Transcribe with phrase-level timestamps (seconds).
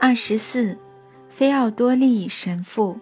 [0.00, 0.78] 二十四，
[1.28, 3.00] 菲奥多利神父，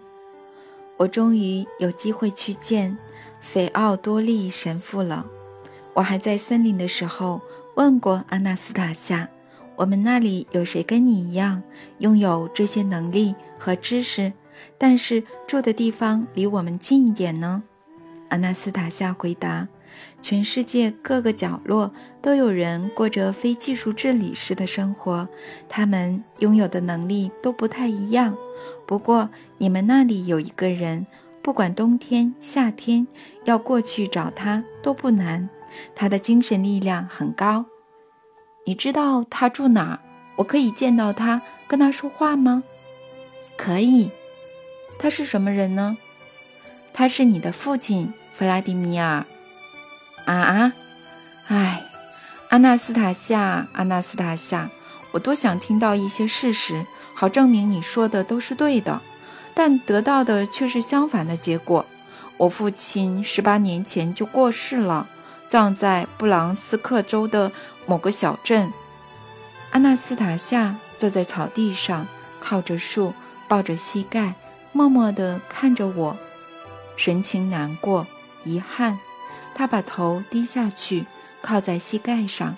[0.97, 2.97] 我终于有机会去见
[3.39, 5.23] 菲奥多利神父了。
[5.93, 7.39] 我还在森林的时候
[7.75, 9.29] 问过阿纳斯塔夏
[9.77, 11.61] ：“我们那里有谁跟你一样
[11.99, 14.33] 拥有这些能力和知识，
[14.79, 17.61] 但是住的地方离我们近一点呢？”
[18.29, 19.67] 阿纳斯塔夏回答。
[20.21, 21.91] 全世界各个角落
[22.21, 25.27] 都有人过着非技术治理式的生活，
[25.69, 28.35] 他们拥有的能力都不太一样。
[28.85, 31.05] 不过，你们那里有一个人，
[31.41, 33.07] 不管冬天夏天，
[33.45, 35.49] 要过去找他都不难。
[35.93, 37.65] 他的精神力量很高。
[38.65, 39.99] 你知道他住哪儿？
[40.37, 42.63] 我可以见到他，跟他说话吗？
[43.55, 44.09] 可以。
[44.99, 45.97] 他是什么人呢？
[46.91, 49.25] 他是你的父亲，弗拉迪米尔。
[50.33, 50.73] 啊，
[51.47, 51.83] 唉，
[52.49, 54.69] 阿纳斯塔夏，阿纳斯塔夏，
[55.11, 58.99] 我多想听到一些事实，好证明你说的都是对的，
[59.53, 61.85] 但得到的却是相反的结果。
[62.35, 65.07] 我父亲十八年前就过世了，
[65.47, 67.51] 葬在布朗斯克州的
[67.85, 68.71] 某个小镇。
[69.71, 72.05] 阿纳斯塔夏坐在草地上，
[72.41, 73.13] 靠着树，
[73.47, 74.33] 抱着膝盖，
[74.73, 76.17] 默默地看着我，
[76.97, 78.05] 神情难过、
[78.43, 78.99] 遗憾。
[79.57, 81.03] 他把头低下去，
[81.41, 82.55] 靠在膝盖上。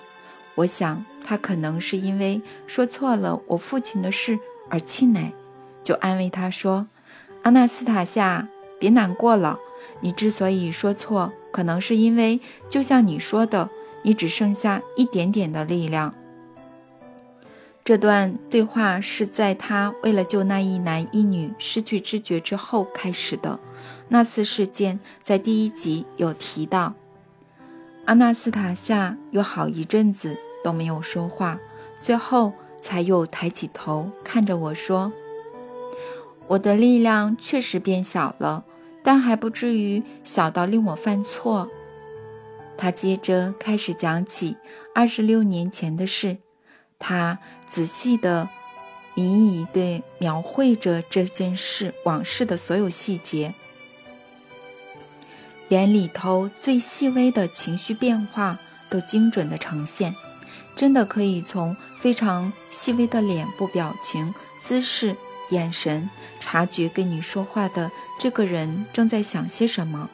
[0.54, 5.32] 我想，他可能是因为说错了我父亲的事而气馁，
[5.82, 6.86] 就安慰他说
[7.42, 8.46] ：“阿纳斯塔夏，
[8.78, 9.58] 别难过了。
[10.00, 13.70] 你之所以说错，可能是因为，就像你说的，
[14.02, 16.14] 你只剩下一点点的力量。”
[17.82, 23.58] 这段对话是在他为了救那一男一女失去知觉之后开始的。
[24.12, 26.94] 那次事件在第一集有提到。
[28.06, 31.58] 阿纳斯塔夏有好一阵子都没有说话，
[32.00, 32.52] 最后
[32.82, 35.12] 才又抬起头看着我说
[36.48, 38.64] ：“我的力量确实变小了，
[39.04, 41.70] 但还不至于小到令我犯错。”
[42.76, 44.56] 他接着开始讲起
[44.92, 46.38] 二十六年前的事，
[46.98, 48.48] 他仔细地、
[49.14, 53.54] 迷疑地描绘着这件事往事的所有细节。
[55.70, 58.58] 连里头最细微的情绪变化
[58.90, 60.12] 都精准的呈现，
[60.74, 65.14] 真的可以从非常细微的脸部表情、姿势、
[65.50, 66.10] 眼神
[66.40, 67.88] 察觉跟你说话的
[68.18, 70.10] 这个人正在想些什么。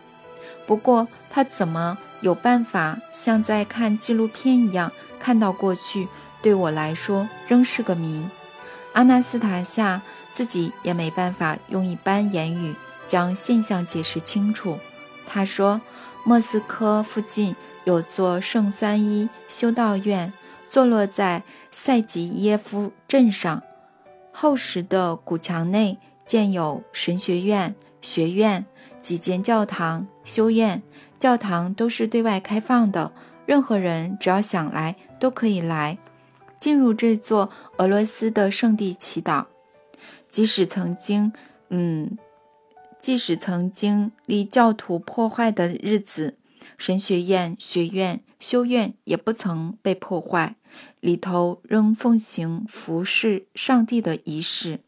[0.67, 6.07] 不过他怎么有办法像在看纪录片一样看到过去，
[6.43, 8.29] 对我来说仍是个谜。
[8.93, 10.03] 阿纳斯塔夏
[10.35, 12.75] 自己也没办法用一般言语
[13.07, 14.79] 将现象解释清楚。
[15.27, 15.81] 他说
[16.25, 17.55] ：“莫斯科附近
[17.85, 20.33] 有座圣三一修道院，
[20.69, 23.63] 坐落在塞吉耶夫镇上。
[24.33, 28.65] 厚实的古墙内建有神学院、学院、
[29.01, 30.83] 几间教堂、修院。
[31.19, 33.11] 教堂都是对外开放的，
[33.47, 35.97] 任何人只要想来都可以来，
[36.61, 39.47] 进入这座俄罗斯的圣地祈祷。
[40.29, 41.33] 即使曾经，
[41.71, 42.19] 嗯。”
[43.07, 46.35] 即使曾经历教徒破坏的日子，
[46.77, 50.57] 神学院、学院、修院也不曾被破坏，
[50.99, 54.81] 里头仍奉行服侍上帝的仪式。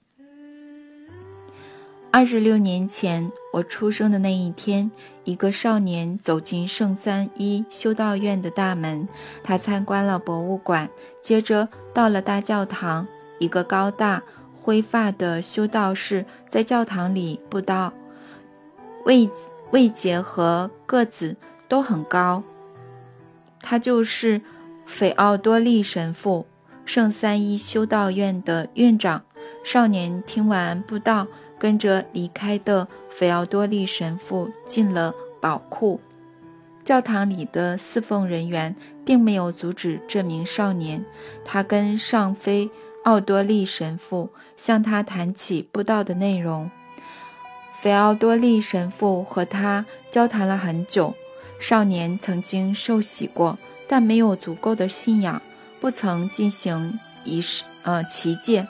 [2.11, 4.91] 二十六年前，我出生的那一天，
[5.23, 9.06] 一个少年走进圣三一修道院的大门，
[9.45, 10.91] 他参观了博物馆，
[11.23, 13.06] 接着到了大教堂。
[13.39, 14.25] 一个高大
[14.61, 17.93] 灰发的修道士在教堂里布道。
[19.08, 19.28] 位
[19.70, 21.34] 位阶和个子
[21.66, 22.42] 都很高，
[23.62, 24.42] 他就是
[24.84, 26.46] 斐奥多利神父，
[26.84, 29.22] 圣三一修道院的院长。
[29.64, 31.26] 少年听完布道，
[31.58, 35.98] 跟着离开的斐奥多利神父进了宝库。
[36.84, 38.76] 教堂里的侍奉人员
[39.06, 41.02] 并没有阻止这名少年，
[41.46, 42.70] 他跟上菲
[43.04, 46.70] 奥多利神父向他谈起布道的内容。
[47.80, 51.14] 菲奥多利神父和他交谈了很久。
[51.60, 55.40] 少年曾经受洗过，但没有足够的信仰，
[55.78, 58.66] 不曾进行仪式，呃，祈戒，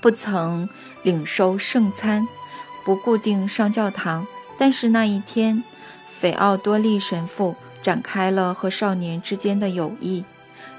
[0.00, 0.68] 不曾
[1.04, 2.26] 领受圣餐，
[2.84, 4.26] 不固定上教堂。
[4.58, 5.62] 但是那一天，
[6.08, 10.24] 菲奥多利神父展开了和少年之间的友谊。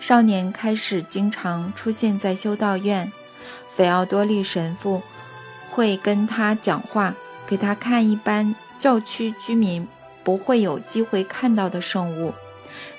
[0.02, 3.10] 少年开始经常出现在修道院。
[3.74, 5.02] 菲奥多利神父。
[5.74, 7.16] 会跟他讲话，
[7.48, 9.88] 给他看一般教区居民
[10.24, 12.32] 不会有机会看到的圣物。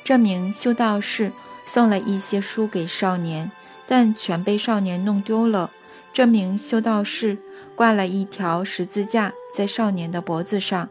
[0.02, 1.30] 这名修道士
[1.66, 3.52] 送了一些书给少年，
[3.86, 5.70] 但全被少年弄丢了。
[6.12, 7.38] 这名修道士
[7.76, 10.88] 挂了一条十字架在少年的脖子上，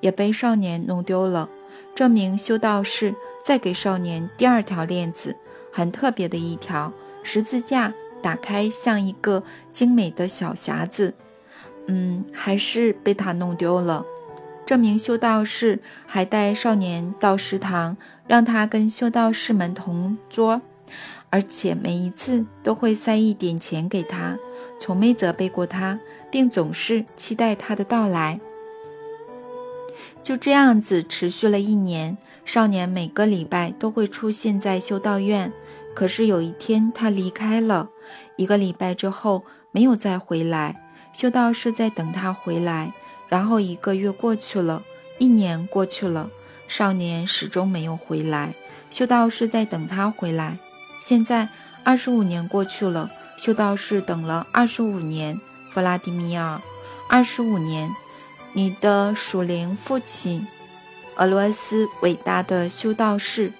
[0.00, 1.48] 也被少年弄丢了。
[1.94, 5.34] 这名修道士再给少年第二条链子，
[5.72, 6.92] 很特别的一条
[7.22, 11.12] 十字架，打开像一个精美的小匣子。
[11.88, 14.04] 嗯，还是被他弄丢了。
[14.64, 17.96] 这名修道士还带少年到食堂，
[18.28, 20.62] 让他跟修道士们同桌，
[21.30, 24.38] 而且每一次都会塞一点钱给他。
[24.78, 25.98] 从没责备过他，
[26.30, 28.40] 并总是期待他的到来。
[30.22, 35.52] 就这样子持续了一年，少年每个礼拜都会出现在修道院。
[35.94, 37.90] 可是有一天他离开了，
[38.42, 40.82] 一个礼拜之后没有再回来。
[41.12, 42.92] 修道士在等他回来，
[43.28, 44.82] 然后一个月过去了，
[45.18, 46.28] 一年过去了，
[46.66, 48.52] 少年始终没有回来。
[48.90, 50.58] 修道士在等他回来，
[51.00, 51.48] 现在
[51.84, 53.08] 二十五年过去了。
[53.36, 55.40] 修道士等了二十五年，
[55.70, 56.60] 弗拉迪米尔，
[57.08, 57.88] 二十五年，
[58.54, 60.44] 你的属灵父亲，
[61.14, 63.52] 俄罗斯伟大的修道士，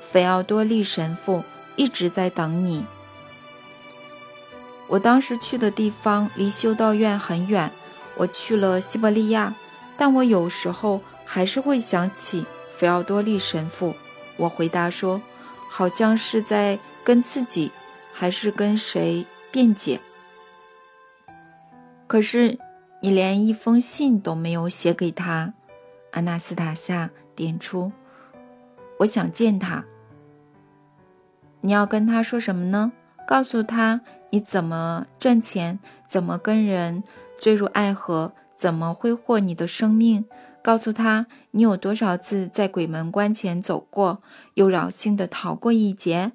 [0.00, 1.42] 菲奥多利神父
[1.76, 2.84] 一直在等你。
[4.88, 7.70] 我当时去的地方离修道院很远，
[8.16, 9.54] 我去了西伯利亚，
[9.96, 12.46] 但我有时候还是会想起
[12.76, 13.94] 菲奥多利神父。
[14.36, 15.20] 我回答说，
[15.68, 17.72] 好像是在跟自己。
[18.18, 20.00] 还是跟谁辩解？
[22.06, 22.58] 可是
[23.02, 25.52] 你连一封信都没有写给他。
[26.12, 27.92] 阿纳斯塔夏点出
[29.00, 29.84] ：“我想见他。
[31.60, 32.90] 你要跟他说什么呢？
[33.28, 34.00] 告诉他
[34.30, 35.78] 你怎么赚钱，
[36.08, 37.02] 怎么跟人
[37.38, 40.24] 坠入爱河，怎么挥霍你的生命。
[40.62, 44.20] 告诉他你有多少次在鬼门关前走过，
[44.54, 46.32] 又侥幸的逃过一劫。”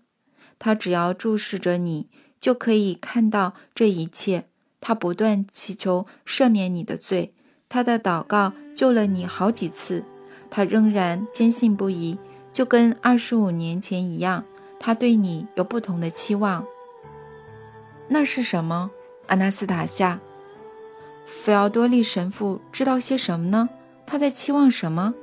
[0.57, 2.07] 他只要注视着你，
[2.39, 4.45] 就可以看到这一切。
[4.79, 7.33] 他不断祈求赦免你的罪，
[7.67, 10.05] 他的祷告救了你好几次。
[10.49, 12.17] 他仍然坚信不疑，
[12.53, 14.43] 就跟二十五年前一样。
[14.79, 16.65] 他对你有不同的期望。
[18.13, 18.91] 那是什么？
[19.27, 20.19] 阿纳斯塔夏，
[21.25, 23.69] 菲奥多利神父知道些什么呢？
[24.05, 25.13] 他在期望什么？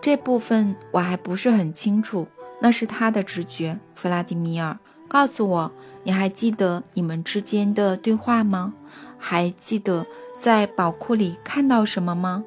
[0.00, 2.28] 这部分我还不是很清楚。
[2.60, 4.78] 那是他的直觉，弗拉迪米尔，
[5.08, 5.72] 告诉我，
[6.04, 8.72] 你还记得你们之间的对话吗？
[9.18, 10.06] 还记得
[10.38, 12.44] 在宝库里看到什么吗？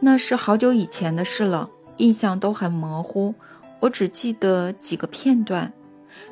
[0.00, 1.68] 那是好久以前的事了，
[1.98, 3.34] 印象都很模糊，
[3.80, 5.74] 我只记得几个片段。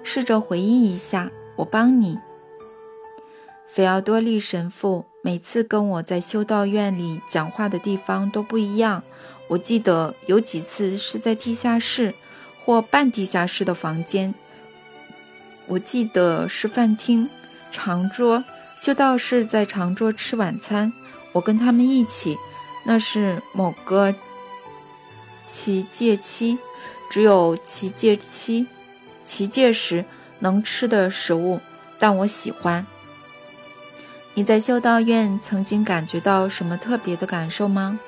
[0.06, 2.17] 试着回忆一下，我帮你。
[3.67, 9.03] 菲奥多利神父每次跟我在修道院里讲话的地方都不一样。
[9.49, 12.14] 我记得有几次是在地下室
[12.64, 14.32] 或半地下室的房间。
[15.67, 17.29] 我记得是饭厅、
[17.73, 18.44] 长桌，
[18.79, 20.93] 修道士在长桌吃晚餐，
[21.32, 22.38] 我跟他们一起。
[22.87, 24.14] 那是某个
[25.44, 26.56] 祈戒期，
[27.11, 28.69] 只有祈戒期、
[29.26, 30.06] 祈戒时
[30.38, 31.61] 能吃的食物，
[31.99, 32.87] 但我喜欢。
[34.34, 37.99] 你在修道院曾经感觉到什么特别的感受吗？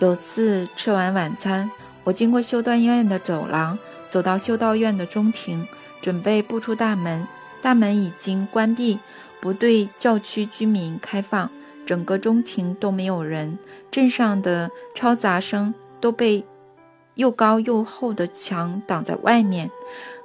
[0.00, 1.70] 有次吃完晚餐，
[2.04, 3.78] 我经过修道院的走廊，
[4.08, 5.68] 走到修道院的中庭，
[6.02, 7.26] 准备步出大门。
[7.62, 8.98] 大门已经关闭，
[9.38, 11.50] 不对教区居民开放。
[11.86, 13.58] 整个中庭都没有人，
[13.90, 16.44] 镇上的嘈杂声都被
[17.16, 19.70] 又高又厚的墙挡在外面。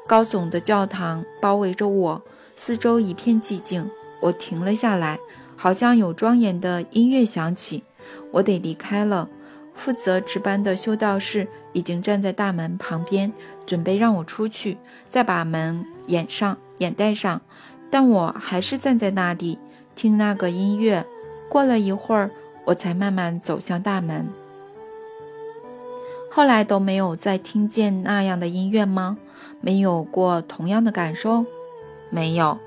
[0.07, 2.21] 高耸的教堂包围着我，
[2.55, 3.89] 四周一片寂静。
[4.21, 5.19] 我停了下来，
[5.55, 7.83] 好像有庄严的音乐响起。
[8.31, 9.27] 我得离开了。
[9.74, 13.33] 负责值班的修道士已经站在大门旁边，
[13.65, 14.77] 准备让我出去，
[15.09, 17.41] 再把门掩上、掩盖上。
[17.89, 19.59] 但我还是站在那里
[19.95, 21.05] 听那个音乐。
[21.50, 22.31] 过了一会儿，
[22.65, 24.27] 我才慢慢走向大门。
[26.31, 29.17] 后来都没有再听见那样的音乐吗？
[29.62, 31.46] 没有过同样的感受？
[32.10, 32.58] 没有。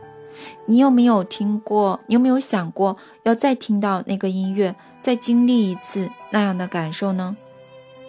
[0.66, 2.00] 你有没有听过？
[2.06, 4.74] 你有没有想过要再听到那个音乐？
[5.00, 7.36] 再经历一次那样的感受呢？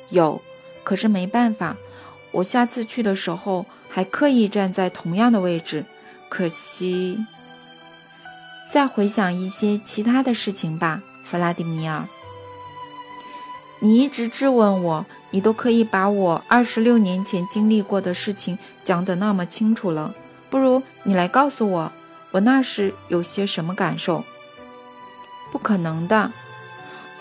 [0.10, 0.42] 有，
[0.84, 1.78] 可是没办法。
[2.32, 5.86] 我下次去的时候还刻意站在同样的位置，
[6.30, 7.18] 可惜。
[8.72, 12.08] 再回想一些其他的事情吧，弗拉迪米尔。
[13.80, 20.14] 你一直质问我，你都可以把我二十六年前经历过的事情讲得那么清楚了，
[20.50, 21.92] 不如你来告诉我，
[22.32, 24.24] 我那时有些什么感受？
[25.52, 26.32] 不可能的。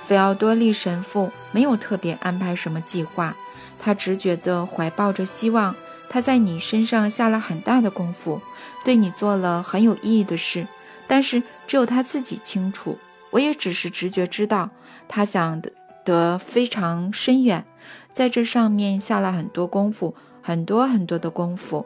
[0.06, 3.36] 菲奥多利神父没有特别安排什么计划，
[3.78, 5.74] 他直觉地怀抱着希望，
[6.08, 8.40] 他在你身上下了很大的功夫，
[8.84, 10.66] 对你做了很有意义的事，
[11.06, 12.98] 但是只有他自己清楚。
[13.30, 14.70] 我也只是直觉知道，
[15.06, 15.60] 他想
[16.08, 17.66] 得非常深远，
[18.14, 21.84] 在这上面下了很多功夫，很多很多的功夫。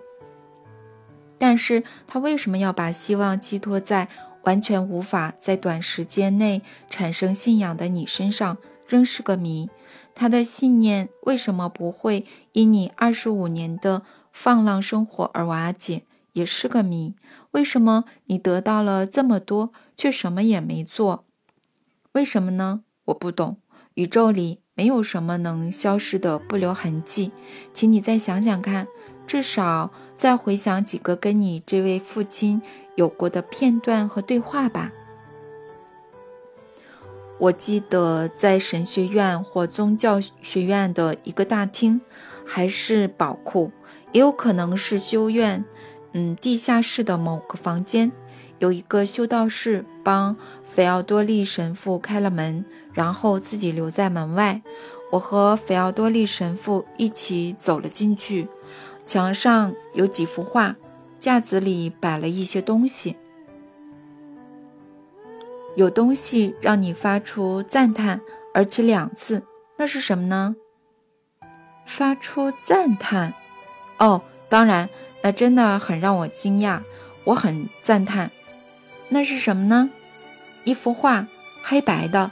[1.38, 4.08] 但是他为什么要把希望寄托在
[4.44, 9.68] 完全无法在短时间内产生信仰的你身上，仍是个谜。
[10.14, 17.16] 他的信念为什么不会因你二十五年的放浪生活而瓦解，也是个谜。
[17.50, 21.24] 为什么你得到了这么多，却什么也没做？
[22.12, 22.84] 为什么呢？
[23.06, 23.56] 我不懂。
[23.94, 27.32] 宇宙里没有什么能消失的不留痕迹，
[27.72, 28.88] 请你再想想看，
[29.26, 32.62] 至少再回想几个跟你这位父亲
[32.96, 34.90] 有过的片段和对话吧。
[37.38, 42.00] 我记得在神学院或宗教学院的一个大厅，
[42.46, 43.72] 还是宝库，
[44.12, 45.64] 也有可能是修院，
[46.12, 48.12] 嗯，地下室的某个房间，
[48.60, 50.36] 有一个修道士帮
[50.74, 52.64] 菲奥多利神父开了门，
[52.94, 54.62] 然后自己留在门外。
[55.10, 58.48] 我和菲奥多利神父一起走了进去，
[59.04, 60.74] 墙上有几幅画，
[61.18, 63.16] 架子里摆了一些东西。
[65.76, 68.22] 有东西让你发出赞叹，
[68.54, 69.42] 而且两次，
[69.76, 70.56] 那是什么呢？
[71.84, 73.34] 发出赞叹，
[73.98, 74.88] 哦，当然，
[75.22, 76.80] 那真的很让我惊讶，
[77.24, 78.30] 我很赞叹。
[79.10, 79.90] 那是什么呢？
[80.64, 81.26] 一幅画，
[81.62, 82.30] 黑白的，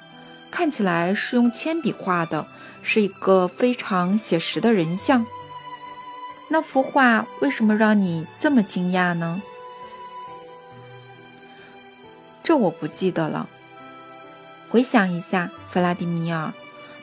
[0.51, 2.47] 看起来是用铅笔画的，
[2.83, 5.27] 是一个非常写实的人像。
[6.49, 9.41] 那幅画为什么让你这么惊讶呢？
[12.43, 13.49] 这我不记得了。
[14.69, 16.53] 回想一下，弗拉迪米尔，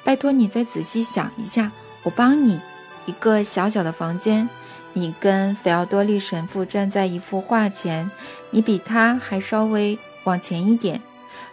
[0.04, 1.72] 拜托你再仔细想一下。
[2.04, 2.60] 我帮你，
[3.06, 4.50] 一个小小的房间，
[4.94, 8.10] 你跟菲奥多利神父站在一幅画前，
[8.52, 11.02] 你比他还稍微往前一点。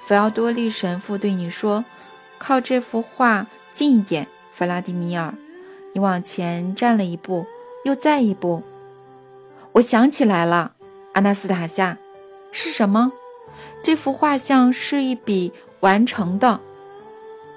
[0.06, 1.82] 弗奥多利神父对你说
[2.36, 5.32] ：“靠这幅画近一点，弗拉迪米尔。”
[5.94, 7.46] 你往前站了一步，
[7.84, 8.62] 又再一步。
[9.72, 10.72] 我想起来了，
[11.14, 11.96] 阿纳斯塔夏，
[12.52, 13.12] 是什么？
[13.82, 16.60] 这幅画像是一笔完成的，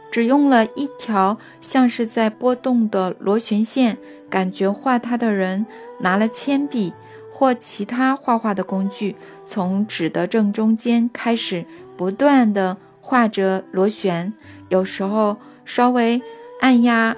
[0.09, 3.97] 只用了一条像是在波动的螺旋线。
[4.29, 5.65] 感觉画它的人
[5.99, 6.93] 拿了铅笔
[7.31, 11.65] 或其他画画的工具，从纸的正中间开始
[11.97, 14.31] 不断地画着螺旋，
[14.69, 16.21] 有时候稍微
[16.61, 17.17] 按压，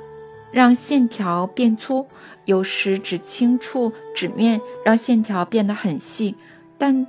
[0.52, 2.08] 让线条变粗；
[2.46, 6.36] 有时只轻触纸面，让线条变得很细，
[6.78, 7.06] 但。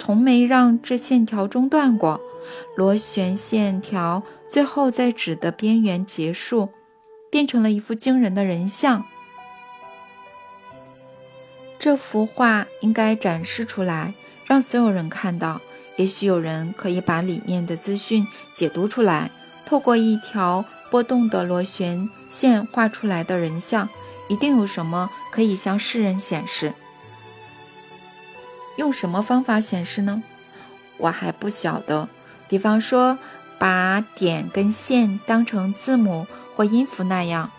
[0.00, 2.20] 从没让这线条中断过，
[2.76, 6.68] 螺旋线条最后在纸的边缘结束，
[7.32, 9.04] 变成了一幅惊人的人像。
[11.80, 14.14] 这幅画应该展示出来，
[14.46, 15.60] 让所有人看到。
[15.98, 19.30] 也许有人可以把里面的资讯解读出来。
[19.66, 23.86] 透过一条波动的螺旋线画出来的人像，
[24.28, 26.72] 一定有什么可以向世人显示。
[28.76, 30.22] 用什么方法显示呢？
[30.96, 32.08] 我还不晓得。
[32.48, 33.18] 比方说，
[33.58, 36.26] 把点跟线当成字母
[36.56, 37.50] 或音符那样，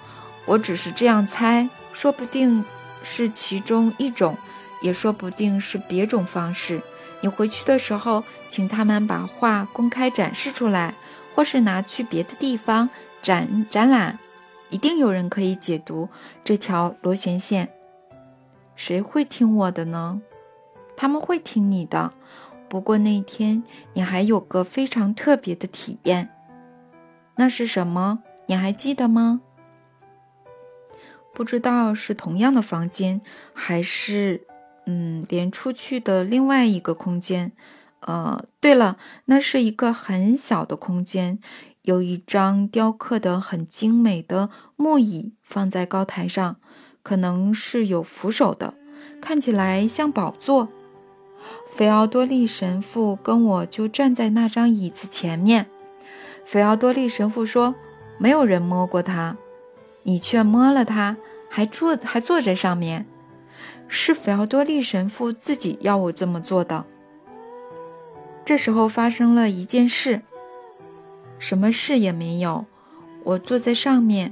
[0.46, 2.66] 我只是这样猜，说不定
[3.04, 4.36] 是其中一种，
[4.82, 6.82] 也说不定是别种方式。
[7.22, 10.94] 你回去的时候，请他们把画公开展示出来，
[11.36, 12.90] 或是拿去别的地方
[13.22, 14.18] 展展览，
[14.70, 16.08] 一定有人可以解读
[16.44, 17.70] 这条螺旋线。
[18.76, 20.22] 谁会听我的呢？
[20.96, 22.14] 他们会听你的，
[22.70, 26.30] 不过那天你还有个非常特别的体验，
[27.36, 28.20] 那是什么？
[28.48, 29.42] 你还记得吗？
[31.34, 33.22] 不知道是同样的房间，
[33.54, 34.46] 还是
[34.90, 37.52] 嗯连出去的另外一个空间。
[38.00, 41.38] 呃，对了，那是一个很小的空间，
[41.84, 46.56] 有一张雕刻的很精美的木椅放在高台上，
[47.04, 48.74] 可能是有扶手的，
[49.22, 50.70] 看起来像宝座。
[51.76, 55.68] 菲奥多利神父跟我就站在那张椅子前面。
[56.46, 57.76] 菲奥多利神父说
[58.18, 59.38] ：“没有人摸过它，
[60.04, 61.18] 你却摸了它，
[61.50, 63.06] 还坐还坐在上面。
[63.90, 66.86] 是菲奥多利神父自己要我这么做的。”
[68.46, 70.22] 这时候发生了一件事，
[71.38, 72.66] 什么事也没有。
[73.24, 74.32] 我坐在上面，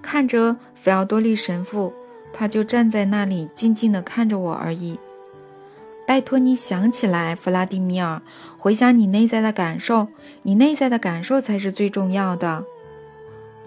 [0.00, 1.92] 看着菲奥多利神父，
[2.32, 4.98] 他就站在那里静静地看着我而已。
[6.06, 8.22] 拜托你想起来，弗拉迪米尔，
[8.56, 10.08] 回想你内在的感受，
[10.42, 12.64] 你内在的感受才是最重要的。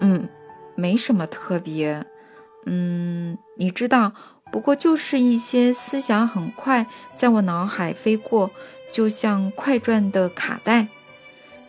[0.00, 0.28] 嗯，
[0.74, 2.04] 没什么特别，
[2.66, 4.12] 嗯，你知道，
[4.50, 8.50] 不过就是一些思想很快在我脑海飞过，
[8.92, 10.88] 就像快转的卡带，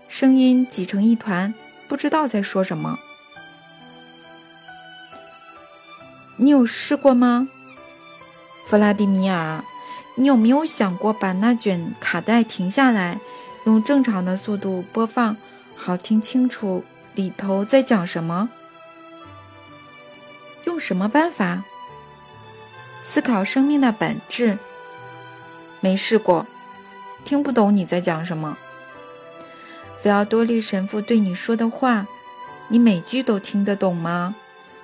[0.07, 1.53] 声音挤成一团，
[1.87, 2.99] 不知道在说什么。
[6.37, 7.47] 你有试过吗，
[8.67, 9.63] 弗拉迪米尔？
[10.17, 13.19] 你有没有想过把那卷卡带停下来，
[13.65, 15.35] 用正常的速度播放，
[15.75, 16.83] 好听清楚
[17.15, 18.49] 里头在讲什么？
[20.65, 21.63] 用什么办法？
[23.03, 24.57] 思考生命的本质。
[25.79, 26.45] 没试过，
[27.23, 28.57] 听不懂你在讲什么。
[30.01, 32.07] 菲奥多利神父对你说的话，
[32.67, 34.35] 你每句都听得懂吗？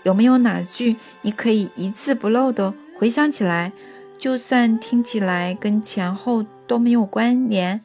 [0.03, 3.71] 有没有哪句你可以一字不漏的回想起来？
[4.17, 7.81] 就算听起来跟前后都没有关联，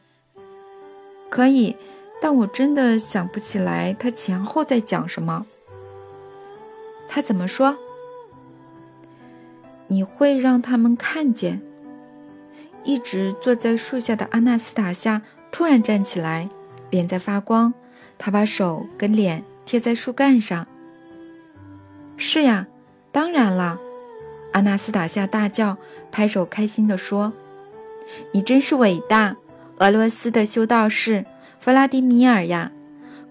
[1.31, 1.75] 可以，
[2.21, 5.47] 但我真的想不起来他前后在讲什么。
[7.09, 7.75] 他怎么说？
[9.87, 11.61] 你会让他们看见。
[12.83, 16.49] 一直坐在树下的阿纳斯塔夏突然站起来，
[16.89, 17.73] 脸在发光。
[18.17, 20.65] 他把手跟脸贴在树干上。
[22.15, 22.65] 是呀，
[23.11, 23.79] 当然了，
[24.53, 25.77] 阿纳斯塔夏大叫，
[26.11, 27.33] 拍手开心地说
[28.33, 29.35] ：“你真是伟大，
[29.77, 31.25] 俄罗斯的修道士
[31.59, 32.71] 弗拉迪米尔呀！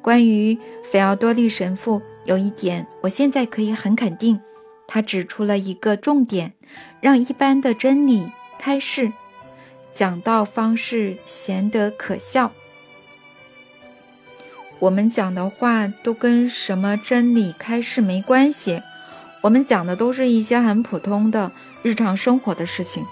[0.02, 4.38] 关于菲奥多利神父，有一点我现在可以很肯定，
[4.87, 6.52] 他指出了一个重点，
[7.00, 9.12] 让一般的真理开示，
[9.93, 12.52] 讲道方式显得可笑。
[14.78, 18.83] 我们讲的话都跟什么真理开示没关系，
[19.40, 21.50] 我们讲的都是一些很普通的
[21.83, 23.05] 日常生活的事情。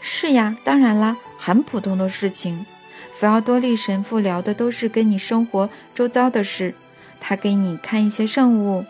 [0.00, 2.64] 是呀，当然啦，很普通的事情。
[3.12, 6.74] 弗奥多利神父聊的都是跟你生活周遭的事，
[7.20, 8.84] 他给你看一些圣物，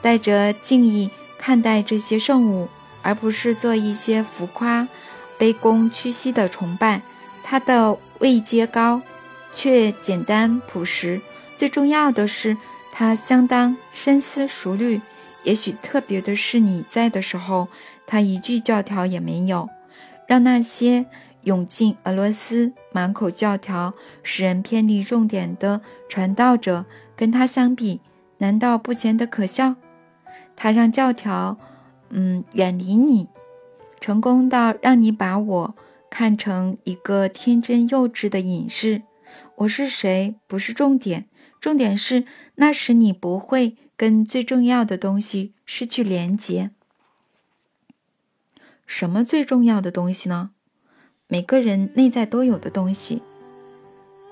[0.00, 1.10] 带着敬意
[1.46, 2.68] 看待这些圣物，
[3.02, 4.88] 而不是做一些浮夸、
[5.38, 7.00] 卑躬屈膝的崇拜。
[7.44, 9.00] 他的位阶高。
[9.52, 11.20] 却简单朴实，
[11.56, 12.56] 最重要的是，
[12.90, 15.00] 他相当深思熟虑。
[15.44, 17.68] 也许特别的是你在的时候，
[18.06, 19.68] 他一句教条也没有，
[20.26, 21.06] 让那些
[21.44, 28.00] 涌进俄罗斯、满口教条、使人偏离重点的传道者跟他相比，
[28.38, 29.76] 难道不显得可笑？
[30.56, 31.58] 他让教条，
[32.08, 33.28] 嗯，远离你，
[34.00, 35.74] 成功到让你把我
[36.10, 39.02] 看成一个天真幼稚的隐士。
[39.56, 41.28] 我是谁不是重点，
[41.60, 42.24] 重点是
[42.56, 46.70] 那时你不会跟最重要的东西失去连结。
[48.86, 50.50] 什么最重要的东西呢？
[51.28, 53.22] 每个人内在都有的东西。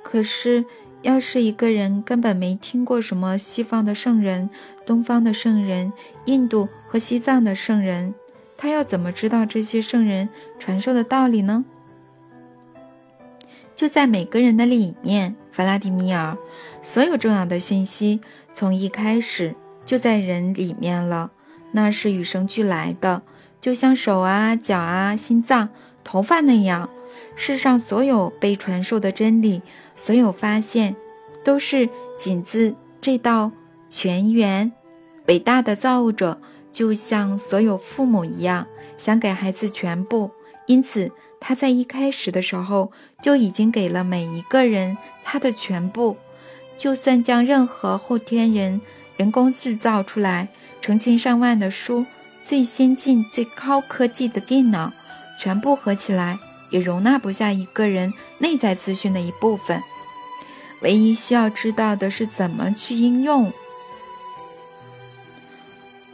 [0.02, 0.64] 可是，
[1.04, 4.48] 要是一个人根本没听过什么西方的圣人、
[4.86, 5.92] 东方的圣人、
[6.24, 8.14] 印度和西藏的圣人，
[8.56, 11.66] 他要怎么知道这些圣人传授的道理呢？
[13.76, 16.38] 就在每个人的里面，弗拉迪米尔，
[16.80, 18.22] 所有重要的讯息
[18.54, 21.32] 从一开始就在人里面了，
[21.72, 23.20] 那是与生俱来的，
[23.60, 25.68] 就像手啊、脚啊、心脏、
[26.02, 26.88] 头发那样。
[27.36, 29.60] 世上所有被传授的真理，
[29.96, 30.96] 所有发现，
[31.44, 33.50] 都是仅自这道
[33.88, 34.72] 泉源。
[35.26, 36.40] 伟大的造物者
[36.72, 38.66] 就像所有父母一样，
[38.98, 40.30] 想给孩子全部，
[40.66, 41.10] 因此。
[41.46, 46.16] 他在一开始的时候就已经给了每一个人他的全部，
[46.78, 48.80] 就算将任何后天人
[49.18, 50.48] 人工制造出来
[50.80, 52.06] 成千上万的书、
[52.42, 54.90] 最先进、最高科技的电脑，
[55.38, 56.38] 全部合起来，
[56.74, 59.80] 也容纳不下一个人内在资讯的一部分。
[60.82, 63.52] 唯一需要知道的是怎么去应用。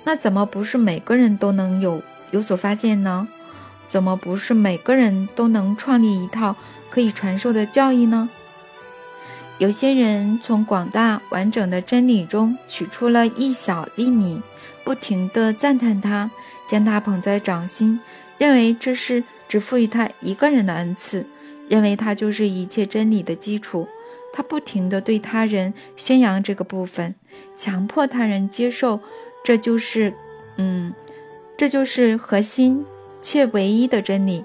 [0.05, 3.27] 那怎么不是每个人都能有有所发现呢？
[3.87, 6.55] 怎么不是每个人都能创立一套
[6.91, 8.29] 可以传授的教义呢？
[9.57, 14.43] 有些人从广大完整的真理中取出了一小粒米，
[14.85, 16.31] 不停地赞叹它，
[16.69, 17.99] 将它捧在掌心，
[18.39, 21.27] 认为这是只赋予他一个人的恩赐，
[21.69, 23.89] 认为它就是一切真理的基础。
[24.33, 27.17] 他不停地对他人宣扬这个部分，
[27.57, 29.01] 强迫他人接受，
[29.43, 30.15] 这就是，
[30.57, 30.95] 嗯，
[31.57, 32.87] 这就是核心。
[33.23, 34.43] 却唯一的真理，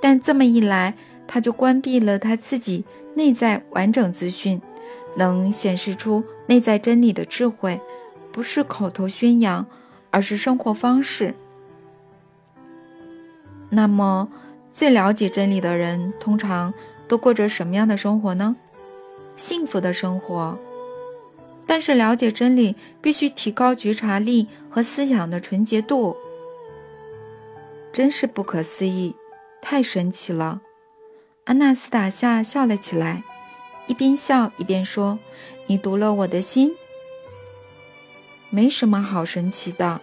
[0.00, 0.94] 但这么一来，
[1.26, 4.62] 他就关闭了他自己内在完整资讯，
[5.16, 7.80] 能显示出内在真理的智慧，
[8.30, 9.66] 不是口头宣扬，
[10.12, 11.34] 而是生活方式。
[13.74, 14.28] 那么，
[14.72, 16.72] 最了解真理的人，通常
[17.08, 18.56] 都过着什么样的生活呢？
[19.36, 20.58] 幸福的生活。
[21.66, 26.16] 但是了解真理必须提高觉察力和思想的纯洁度。
[27.92, 29.14] 真是不可思议，
[29.62, 30.60] 太神奇了！
[31.44, 33.22] 安娜斯塔夏笑了起来，
[33.86, 35.18] 一边笑一边说
[35.66, 36.74] ：“你读了我的心，
[38.50, 40.00] 没什么好神奇的，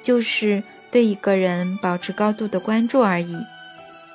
[0.00, 3.36] 就是对一个人保持高度的关注而已。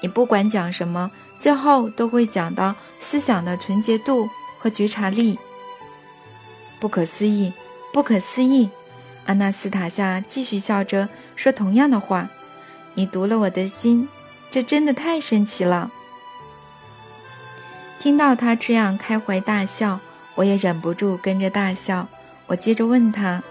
[0.02, 1.10] 你不管讲什么，
[1.40, 5.40] 最后都会讲到思想的纯洁度和觉察力。
[6.80, 7.54] 不可思议，
[7.94, 8.70] 不可思议！”
[9.26, 12.30] 阿纳斯塔夏继续笑着说同样的话。
[12.94, 14.08] 你读了我的心，
[14.52, 15.92] 这真的太神奇了。
[18.00, 20.00] 听到他这样开怀大笑，
[20.36, 22.08] 我也忍不住跟着大笑。
[22.48, 23.42] 我接着问他：“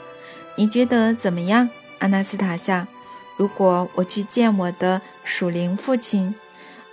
[0.57, 2.87] 你觉得怎么样，阿纳斯塔夏？
[3.37, 6.35] 如果我去见我的属灵父亲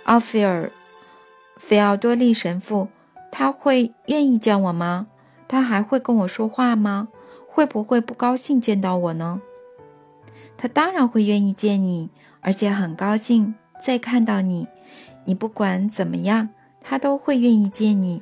[0.04, 0.66] 奥菲尔·
[1.56, 2.88] 菲奥多利神父，
[3.30, 5.06] 他会愿意见我吗？
[5.46, 7.08] 他还会跟我说话吗？
[7.46, 9.40] 会不会不高兴见到我呢？”
[10.56, 12.10] 他当然会愿意见你。
[12.44, 14.66] 而且很高兴再看到你，
[15.26, 16.48] 你不管怎么样，
[16.80, 18.20] 他都会愿意见你。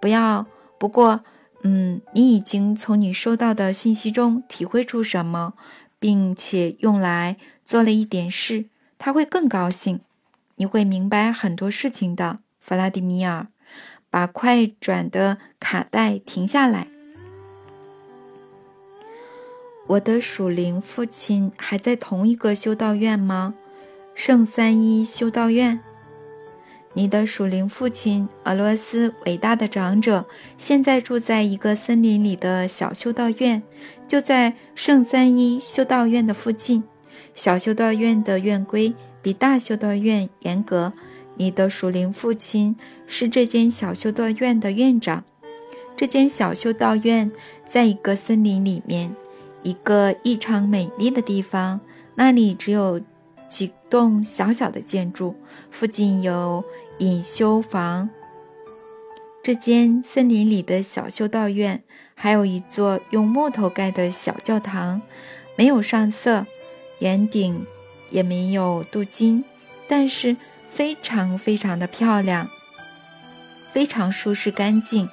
[0.00, 0.46] 不要，
[0.78, 1.20] 不过，
[1.62, 5.54] 嗯，你已经从你收到的信息中体会出什么，
[6.00, 8.66] 并且用来做了一点事，
[8.98, 10.00] 他会更高兴。
[10.56, 13.48] 你会明白很多事情的，弗拉迪米尔。
[14.10, 16.86] 把快转的卡带停下来。
[19.86, 23.54] 我的属灵父亲还在同一个修道院吗？
[24.14, 25.80] 圣三一修道院。
[26.92, 30.26] 你的属灵父亲俄罗斯伟大的长者
[30.58, 33.62] 现在住在一个森林里的小修道院，
[34.06, 36.84] 就在圣三一修道院的附近。
[37.34, 40.92] 小修道院的院规比大修道院严格。
[41.36, 45.24] 你的属灵父亲是这间小修道院的院长。
[45.96, 47.32] 这间小修道院
[47.68, 49.14] 在一个森林里面。
[49.62, 51.80] 一个异常美丽的地方，
[52.16, 53.00] 那里只有
[53.46, 55.36] 几栋小小的建筑，
[55.70, 56.64] 附近有
[56.98, 58.10] 隐修房。
[59.40, 61.82] 这间森林里的小修道院
[62.14, 65.00] 还有一座用木头盖的小教堂，
[65.56, 66.44] 没有上色，
[67.02, 67.66] 圆顶
[68.10, 69.44] 也没有镀金，
[69.88, 70.36] 但是
[70.70, 72.48] 非常非常的漂亮，
[73.72, 75.08] 非常舒适干净。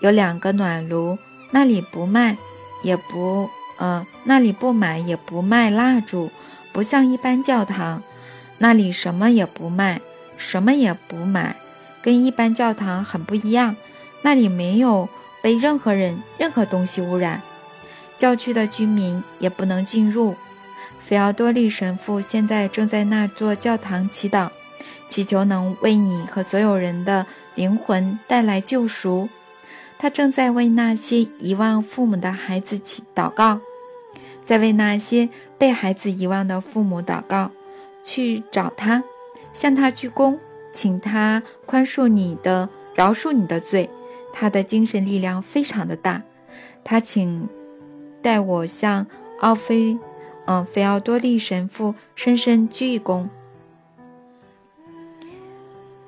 [0.00, 1.16] 有两个暖炉，
[1.52, 2.36] 那里不卖，
[2.82, 3.48] 也不。
[3.78, 6.30] 嗯，那里不买也不卖蜡烛，
[6.70, 8.02] 不像一般教堂，
[8.58, 10.02] 那里什么也不卖，
[10.36, 11.56] 什么也不买，
[12.02, 13.74] 跟一般教堂很不一样。
[14.20, 15.08] 那里没有
[15.42, 17.40] 被任何人、任何东西污染，
[18.18, 20.36] 教区的居民也不能进入。
[21.12, 24.48] 菲奥多利神父现在正在那座教堂祈祷，
[25.10, 29.28] 祈求能为你和所有人的灵魂带来救赎。
[29.98, 33.60] 他正在为那些遗忘父母的孩子祈祷告。
[34.46, 37.50] 在为那些被孩子遗忘的父母祷告，
[38.02, 39.04] 去找他，
[39.52, 40.38] 向他鞠躬，
[40.72, 43.90] 请他宽恕你的、饶恕你的罪。
[44.32, 46.22] 他的精神力量非常的大。
[46.82, 47.46] 他请
[48.22, 49.06] 带我向
[49.40, 49.98] 奥菲，
[50.46, 53.28] 嗯，菲奥多利神父深深鞠一躬。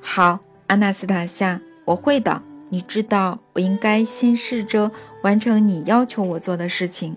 [0.00, 2.42] 好，阿纳斯塔夏，我会的。
[2.70, 4.90] 你知道，我应该先试着
[5.22, 7.16] 完成你要求我做的事情。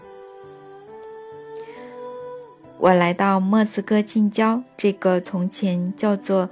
[2.77, 6.47] 我来到莫斯科近郊这个从前叫做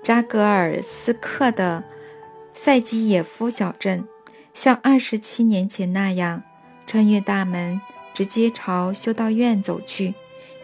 [0.00, 1.82] 扎格尔斯克的
[2.52, 4.06] 塞基耶夫小镇，
[4.52, 6.44] 像二十七年前那样，
[6.86, 7.80] 穿越大门，
[8.14, 10.14] 直接朝修道院走去。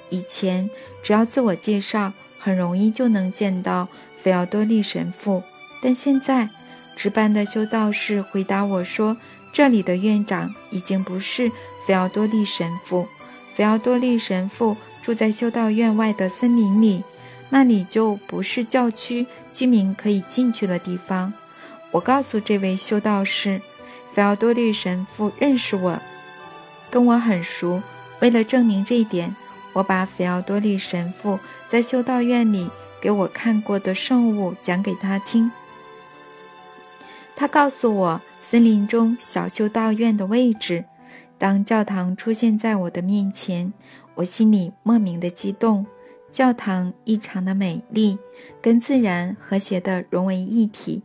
[0.08, 0.70] 以前
[1.02, 3.86] 只要自我介绍，很容易就能见到
[4.16, 5.42] 菲奥多利神父，
[5.82, 6.48] 但现在
[6.96, 9.16] 值班的修道士回答我说，
[9.52, 11.52] 这里的院长已经不是
[11.86, 13.06] 菲奥多利神父，
[13.54, 14.76] 菲奥多利神父。
[15.02, 17.02] 住在修道院外的森林里，
[17.48, 21.32] 那里就不是教区居民可以进去的地方。
[21.90, 23.62] 我告诉这位修道士，
[24.12, 25.98] 菲奥多利神父认识我，
[26.90, 27.82] 跟我很熟。
[28.20, 29.34] 为了证明这一点，
[29.72, 32.68] 我把菲奥多利神父在修道院里
[33.00, 35.50] 给我看过的圣物讲给他听。
[37.34, 40.84] 他告诉我森林中小修道院的位置。
[41.38, 43.72] 当教堂出现在我的面前。
[44.16, 45.86] 我心里莫名的激动，
[46.30, 48.18] 教堂异常的美丽，
[48.60, 51.00] 跟自然和谐的融为一体。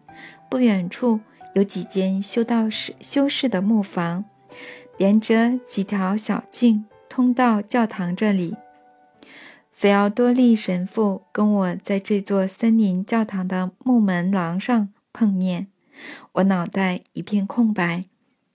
[0.50, 1.21] 不远处
[1.54, 4.26] 有几间修道士修士的木房，
[4.97, 8.55] 连着几条小径通到教堂这里。
[9.71, 15.67] 菲奥多利神父跟我在这座森林教堂的木门廊上碰面，
[16.34, 18.05] 我脑袋一片空白。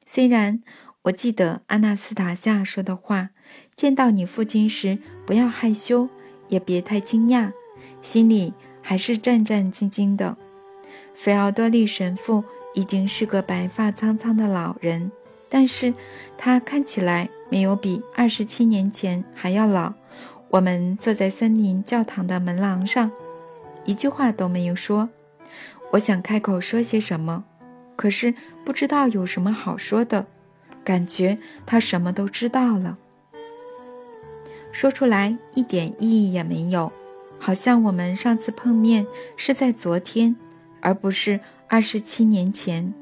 [0.06, 0.62] 虽然
[1.02, 3.30] 我记得阿纳斯塔夏说的话：
[3.76, 6.08] 见到你父亲时，不要害羞，
[6.48, 7.52] 也别太惊讶，
[8.00, 10.38] 心里还是战战兢兢的。
[11.14, 12.42] 菲奥多利神父
[12.74, 15.12] 已经是个白发苍苍的老人，
[15.50, 15.92] 但是
[16.38, 19.92] 他看起来没有比二十七年前还要老。
[20.48, 23.12] 我们坐在森林教堂的门廊上，
[23.84, 25.10] 一句话都没有说。
[25.92, 27.44] 我想开口说些什么，
[27.96, 28.34] 可是
[28.64, 30.26] 不知道有什么好说的。
[30.82, 31.36] 感觉
[31.66, 32.96] 他什么都知道了，
[34.72, 36.90] 说出来一点意义也没有，
[37.38, 40.34] 好像我们上次碰面是在昨天，
[40.80, 42.94] 而不是二十七年前。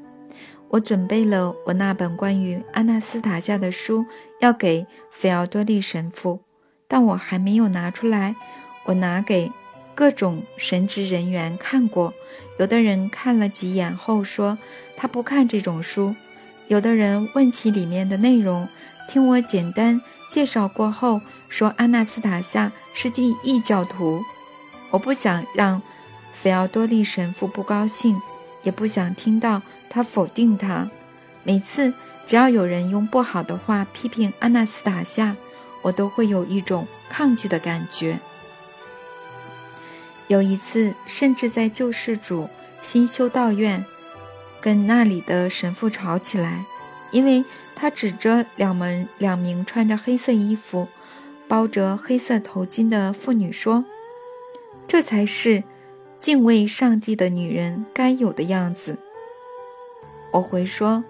[0.69, 4.05] 我准备了我那本关于阿纳斯塔夏的书，
[4.39, 6.41] 要给菲奥多利神父，
[6.87, 8.35] 但我还没有拿出来。
[8.85, 9.51] 我拿给
[9.95, 12.13] 各种神职人员看过，
[12.59, 14.57] 有的人看了几眼后说
[14.95, 16.15] 他不看这种书。
[16.67, 18.67] 有的人问起里面的内容，
[19.09, 24.23] 听我简单介绍过后，说阿纳斯塔夏是记异教徒。
[24.91, 25.81] 我不想让
[26.31, 28.21] 菲奥多利神父不高兴，
[28.63, 30.89] 也不想听到他否定他。
[31.43, 31.93] 每次
[32.27, 35.35] 只要有人用不好的话批评阿纳斯塔夏，
[35.81, 38.19] 我都会有一种抗拒的感觉。
[40.27, 42.49] 有一次，甚至在救世主
[42.81, 43.85] 新修道院。
[44.61, 46.65] 跟那里的神父吵起来，
[47.11, 47.45] 因为
[47.77, 50.85] 他指着两门两名穿着黑色衣服、
[51.47, 53.85] 包着黑色头巾的妇女说
[54.85, 55.63] ：“这才是
[56.19, 58.97] 敬畏上帝的女人该有的样子。”
[60.31, 61.03] 我回说：“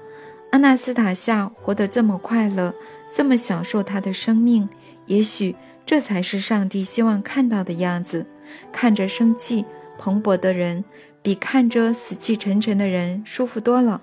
[0.51, 2.73] 阿纳斯塔夏活得这么快乐，
[3.11, 4.69] 这么享受她的生命，
[5.07, 8.25] 也许这才是上帝希望看到的样子。
[8.71, 9.65] 看着生气
[9.97, 10.83] 蓬勃的人。”
[11.21, 14.01] 比看着死气沉沉的人舒服多了。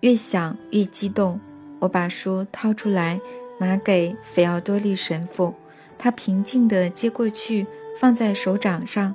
[0.00, 1.40] 越想越激动，
[1.80, 3.20] 我把书掏出来，
[3.58, 5.52] 拿给菲奥多利神父。
[5.98, 7.66] 他平静地接过去，
[7.98, 9.14] 放在手掌上，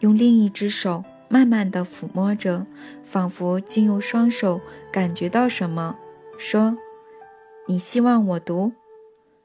[0.00, 2.66] 用另一只手慢慢地抚摸着，
[3.02, 4.60] 仿佛经由双手
[4.92, 5.96] 感觉到什么，
[6.38, 6.76] 说
[7.66, 8.72] ：“你希望我读？”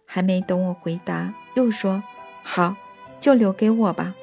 [0.06, 2.04] 还没等我回答，又说
[2.43, 2.76] ：“好，
[3.22, 4.13] 就留给我吧。”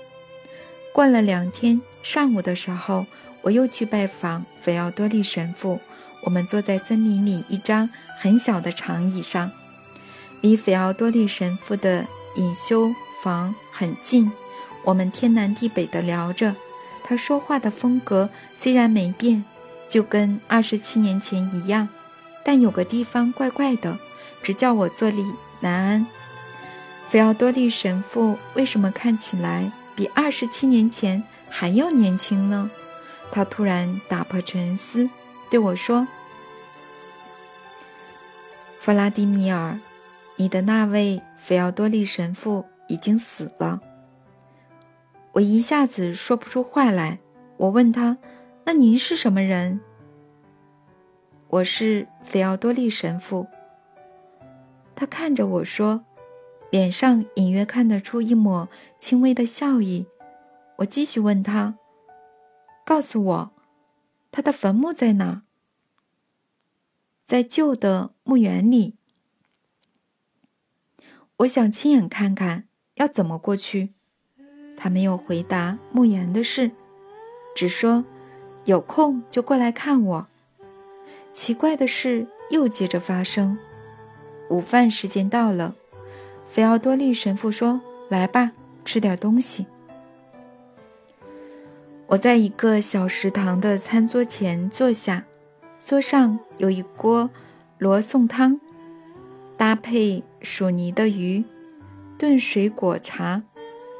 [0.92, 3.06] 过了两天，上午的时候，
[3.40, 5.80] 我又去拜访菲奥多利神父。
[6.22, 9.50] 我们坐在森林里一张很小的长椅上，
[10.42, 12.04] 离菲奥多利神父的
[12.36, 12.92] 隐修
[13.22, 14.30] 房很近。
[14.90, 16.56] 我们天南地北的聊着。
[17.04, 19.44] 他说话的风格虽然没变，
[19.88, 21.88] 就跟二十七年前一样，
[22.44, 23.96] 但有个地方怪怪的，
[24.42, 25.24] 只叫我坐立
[25.60, 26.06] 难安。
[27.08, 29.70] 菲奥多利神父为什么看起来？
[29.94, 32.68] 比二十七年前还要年轻呢，
[33.30, 35.08] 他突然打破沉思，
[35.50, 36.06] 对我说
[38.80, 39.78] ：“弗拉迪米尔，
[40.36, 43.80] 你的那位菲奥多利神父已经死了。”
[45.32, 47.20] 我一下子说不出话来。
[47.56, 48.18] 我问他
[48.64, 49.80] ：“那您是什么人
[51.48, 53.46] ？”“我是菲奥多利神父。”
[54.96, 56.04] 他看着我说。
[56.70, 58.68] 脸上隐约看得出一抹
[59.00, 60.06] 轻微的笑意。
[60.76, 61.76] 我继续问他
[62.86, 63.52] ：“告诉我，
[64.30, 65.42] 他的坟墓在哪？”
[67.26, 68.94] 在旧的墓园里。
[71.38, 73.94] 我想亲眼看看，要怎么过去？
[74.82, 76.70] 他没有回答墓园的事，
[77.54, 78.02] 只说
[78.64, 80.26] ：“有空就过来看我。”
[81.34, 83.58] 奇怪的事又接着发生。
[84.48, 85.74] 午饭时间到了。
[86.48, 89.66] 菲奥多利神父说：“来吧，吃点东西。”
[92.08, 95.26] 我在一个小食堂的餐桌前坐下，
[95.78, 97.28] 桌上有一锅
[97.76, 98.58] 罗宋汤，
[99.58, 101.44] 搭配薯泥的鱼，
[102.16, 103.42] 炖水果茶。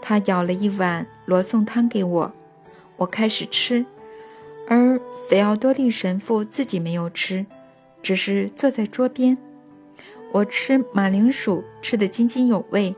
[0.03, 2.33] 他舀了一碗罗宋汤给我，
[2.97, 3.85] 我开始吃，
[4.69, 7.47] 而菲奥多利神父自己没有吃，
[8.03, 9.37] 只是坐在桌边。
[10.33, 12.95] 我吃马铃薯吃得津津有味，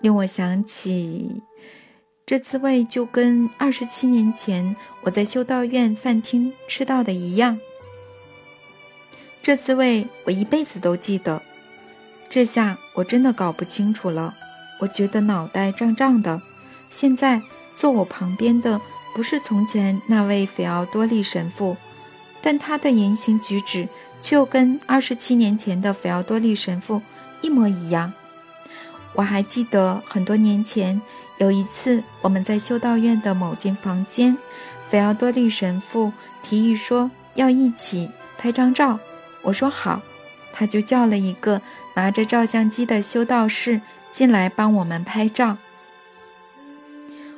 [0.00, 1.42] 令我想起
[2.24, 7.58] 这滋味就跟二十七年前我在修道院饭厅吃到的一样。
[9.42, 11.40] 这滋味我一辈子都记得。
[12.30, 14.34] 这下我真的搞不清楚了，
[14.78, 16.40] 我觉得脑袋胀胀的。
[16.90, 17.42] 现在
[17.76, 18.80] 坐我旁边的
[19.14, 21.76] 不是从前那位菲奥多利神父，
[22.40, 23.88] 但他的言行举止。
[24.20, 27.00] 却又跟二十七年前的菲奥多利神父
[27.40, 28.12] 一模一样。
[29.12, 31.00] 我还记得很多年前
[31.38, 34.36] 有一次，我们在修道院的某间房间，
[34.88, 36.12] 菲奥多利神父
[36.42, 38.98] 提议说要一起拍张照。
[39.42, 40.02] 我说好，
[40.52, 41.62] 他就叫了一个
[41.94, 43.80] 拿着照相机的修道士
[44.18, 45.58] 进来帮我们拍照。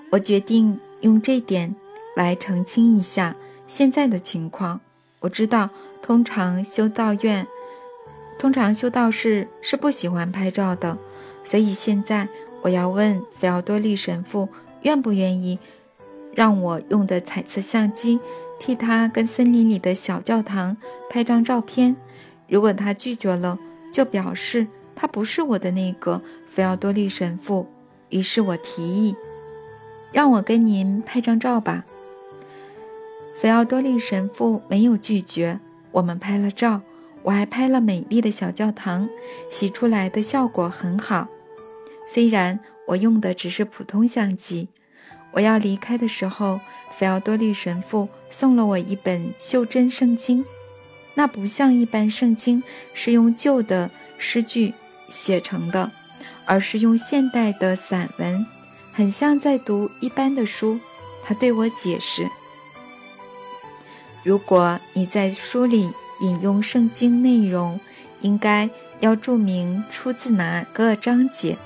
[0.08, 1.76] 我决定用这点
[2.16, 4.80] 来澄清一下现在的情况。
[5.18, 5.68] 我知道，
[6.00, 7.46] 通常修道院，
[8.38, 10.96] 通常修道士是不喜欢拍照的，
[11.44, 12.26] 所以现在
[12.62, 14.48] 我要问菲奥多利神父
[14.80, 15.58] 愿不愿意
[16.34, 18.18] 让我用的彩色相机
[18.58, 20.78] 替他跟森林里的小教堂
[21.10, 21.94] 拍张照片。
[22.48, 23.58] 如果他拒绝了，
[23.92, 24.66] 就表示
[24.96, 27.66] 他不是我的那个菲奥多利神父。
[28.10, 29.14] 于是我提议。
[30.12, 31.84] 让我跟您拍张照吧。
[33.40, 35.60] 菲奥多利神父没有拒绝，
[35.92, 36.82] 我们拍了照，
[37.22, 39.08] 我还拍了美丽的小教堂，
[39.48, 41.28] 洗出来的效果很好。
[42.08, 42.58] 虽然
[42.88, 44.66] 我用的只是普通相机，
[45.30, 46.58] 我要离开的时候，
[46.90, 50.44] 菲奥多利神父送了我一本袖珍圣经，
[51.14, 52.60] 那不像一般圣经
[52.92, 54.74] 是用旧的诗句
[55.08, 55.92] 写成的，
[56.50, 58.44] 而是用现代的散文。
[58.92, 60.80] 很像在读一般的书，
[61.22, 62.28] 他对我解释
[64.24, 67.78] ：“如果你在书里引用圣经内容，
[68.20, 71.56] 应该要注明出自哪个章节。”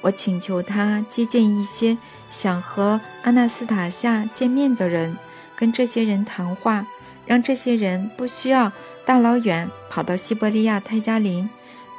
[0.00, 1.98] 我请求他接见一些
[2.30, 5.16] 想和阿纳斯塔夏见面的人，
[5.56, 6.86] 跟这些人谈话，
[7.26, 8.70] 让这些人不需要
[9.04, 11.50] 大老远跑到西伯利亚泰加林。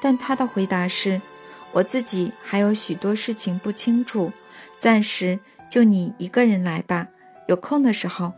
[0.01, 1.21] 但他的回答是。
[1.71, 4.32] 我自己还有许多事情不清楚，
[4.79, 7.08] 暂时就你一个人来吧。
[7.47, 8.34] 有空的时候，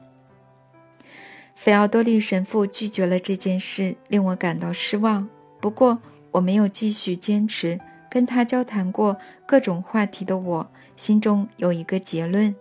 [1.55, 5.27] 菲奥多利神父拒绝了这件事，令我感到失望。
[5.59, 7.79] 不过，我没有继续坚持。
[8.09, 12.53] 跟他交谈过各种话题的我，心中有一个结论：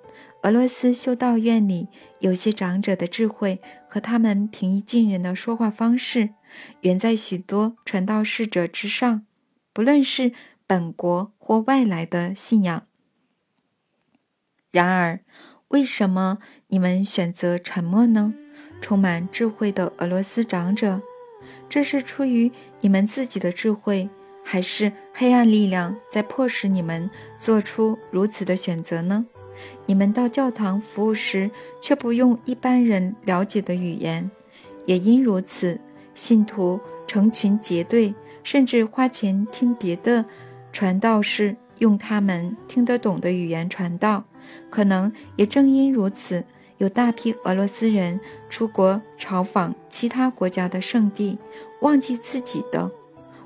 [0.43, 1.89] 俄罗斯修道院里
[2.21, 6.31] 有些长者的智慧和他们平易近人的说话方式，
[6.83, 9.27] 远在许多传道士者之上。
[9.73, 10.33] 不论是
[10.71, 12.87] 本国或外来的信仰。
[14.71, 15.19] 然而，
[15.67, 18.33] 为什么你们选择沉默呢？
[18.81, 21.03] 充满智慧的俄罗斯长者，
[21.69, 22.53] 这是出于
[22.83, 24.09] 你们自己的智慧，
[24.45, 29.27] 还是黑暗力量在迫使你们做出如此的选择呢？
[29.87, 34.31] 你们到教堂服务时，却不用一般人了解的语言，
[34.87, 35.81] 也因如此，
[36.15, 36.79] 信徒
[37.09, 40.25] 成群结队，甚至花钱听别的。
[40.73, 44.25] 传道士用他们听得懂的语言传道，
[44.71, 46.45] 可能也正因如此，
[46.79, 51.37] 有大批俄罗斯人出国朝访其他国家的圣地，
[51.81, 52.91] 忘记自己的。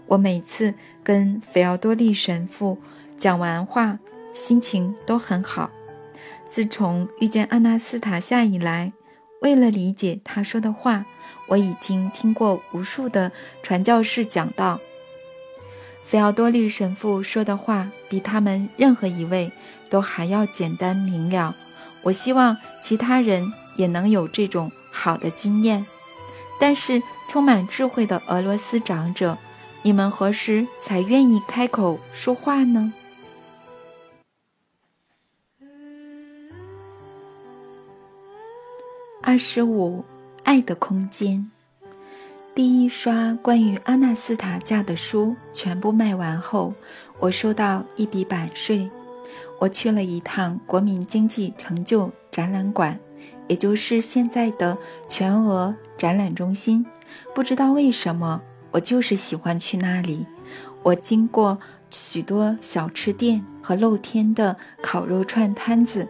[0.06, 2.76] 我每次跟菲奥多利神父
[3.16, 3.98] 讲完话，
[4.34, 5.70] 心情都很好。
[6.50, 8.92] 自从遇见阿纳斯塔夏以来，
[9.40, 11.04] 为了理解他说的话，
[11.48, 13.32] 我已经听过无数的
[13.62, 14.78] 传教士讲道。
[16.04, 19.50] 菲奥多利神父说的话比他们任何一位
[19.88, 21.54] 都还要简单明了。
[22.02, 25.84] 我希望其他人也能有这种好的经验。
[26.60, 29.36] 但是，充满智慧的俄罗斯长者，
[29.82, 32.92] 你们何时才愿意开口说话呢？
[39.20, 40.04] 二十五，
[40.44, 41.50] 爱的空间。
[42.54, 46.72] 第一刷关于阿纳斯塔加的书全部卖完后，
[47.18, 48.88] 我收到一笔版税。
[49.58, 52.96] 我去了一趟国民经济成就展览馆，
[53.48, 56.86] 也就是现在的全俄展览中心。
[57.34, 58.40] 不知道为什么，
[58.70, 60.24] 我就是喜欢去那里。
[60.84, 61.58] 我经过
[61.90, 66.06] 许多小吃店和露天的烤肉串摊子，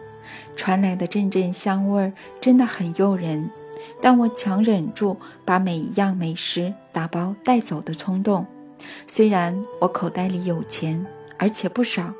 [0.55, 3.49] 传来的阵阵香味儿真的很诱人。
[4.01, 8.45] 但我强忍住把每一样美食打包带走的冲动。
[9.07, 11.05] 虽然我口袋里有钱，
[11.37, 12.13] 而且不少，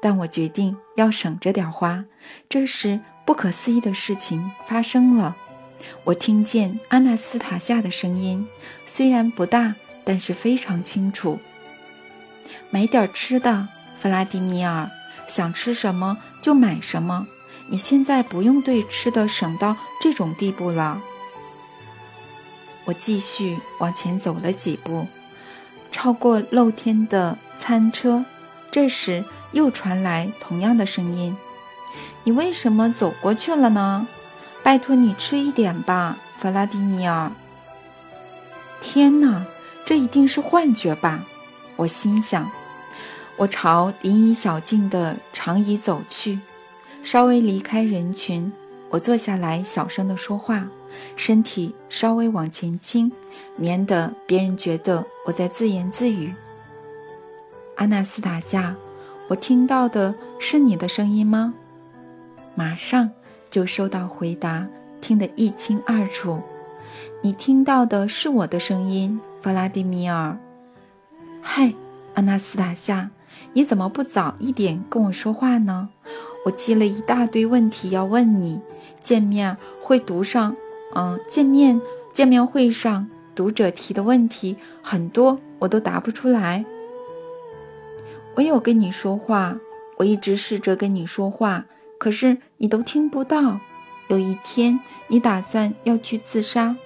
[0.00, 2.04] 但我决定要省着点花。
[2.48, 5.36] 这时，不可思议的事情发生了。
[6.04, 8.46] 我听见阿纳斯塔夏的声音，
[8.84, 11.38] 虽然不大，但是非常清楚。
[12.70, 13.66] 买点吃的，
[13.98, 14.88] 弗拉迪米尔，
[15.26, 17.26] 想吃什么就买什么。
[17.68, 21.02] 你现在不用对吃的省到这种地步了。
[22.84, 25.06] 我继续往前走了几步，
[25.90, 28.24] 超过露天的餐车，
[28.70, 31.36] 这时又传来同样的声音
[32.24, 34.06] ：“你为什么走过去了呢？
[34.62, 37.30] 拜托你吃一点吧，弗拉迪米尔。”
[38.80, 39.44] 天哪，
[39.84, 41.24] 这一定是幻觉吧？
[41.76, 42.50] 我心想。
[43.36, 46.40] 我朝林荫小径的长椅走去，
[47.02, 48.52] 稍微离开人群，
[48.90, 50.68] 我坐下来，小声地说话，
[51.16, 53.10] 身体稍微往前倾，
[53.56, 56.34] 免得别人觉得我在自言自语。
[57.76, 58.76] 阿纳斯塔夏，
[59.28, 61.54] 我听到的是你的声音吗？
[62.54, 63.10] 马上
[63.50, 64.66] 就收到回答，
[65.00, 66.40] 听得一清二楚。
[67.22, 70.38] 你听到的是我的声音，弗拉迪米尔。
[71.40, 71.72] 嗨，
[72.14, 73.10] 阿纳斯塔夏，
[73.54, 75.88] 你怎么不早一点跟我说话呢？
[76.44, 78.60] 我记了一大堆问题要问你。
[79.00, 80.54] 见面会读上，
[80.94, 81.80] 嗯，见面
[82.12, 86.64] 见面会上读者提的问题很多，我都答不出来。
[88.34, 89.56] 我有跟你说话，
[89.98, 91.64] 我一直试着跟你说话，
[91.98, 93.60] 可是你都听不到。
[94.08, 94.78] 有一天
[95.08, 96.76] 你打算要去自杀，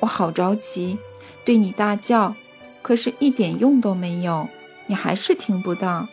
[0.00, 0.98] 我好着急，
[1.44, 2.34] 对你大叫，
[2.82, 4.48] 可是一点用都没有，
[4.86, 6.06] 你还是听不到。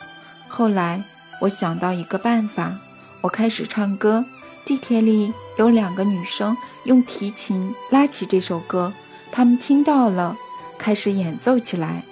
[0.48, 1.04] 后来
[1.42, 2.80] 我想到一个办法，
[3.22, 4.26] 我开始唱歌。
[4.66, 6.56] 地铁里有两个女生
[6.86, 8.94] 用提琴拉起这首歌，
[9.32, 10.38] 她们听到了，
[10.78, 12.04] 开始演奏起来。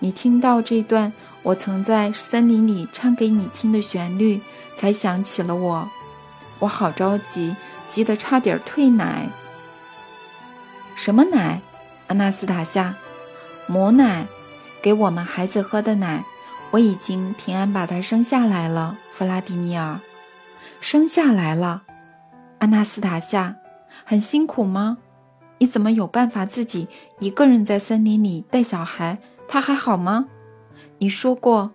[0.00, 4.40] 你听到这段我曾在森林里唱给你听的旋律，
[4.76, 5.88] 才想起了我。
[6.58, 7.54] 我好着急，
[7.88, 9.28] 急得差点退奶。
[10.94, 11.60] 什么奶？
[12.08, 12.96] 阿纳斯塔夏，
[13.66, 14.26] 母奶，
[14.82, 16.24] 给我们孩子喝的奶。
[16.72, 20.00] 我已经平安把他生下来了，弗拉迪米尔，
[20.80, 21.82] 生下来了。
[22.60, 23.56] 阿纳斯塔夏，
[24.04, 24.98] 很辛苦吗？
[25.58, 26.88] 你怎么有办法自己
[27.18, 29.18] 一个人在森林里带小孩？
[29.48, 30.26] 他还好吗？
[30.98, 31.72] 你说过，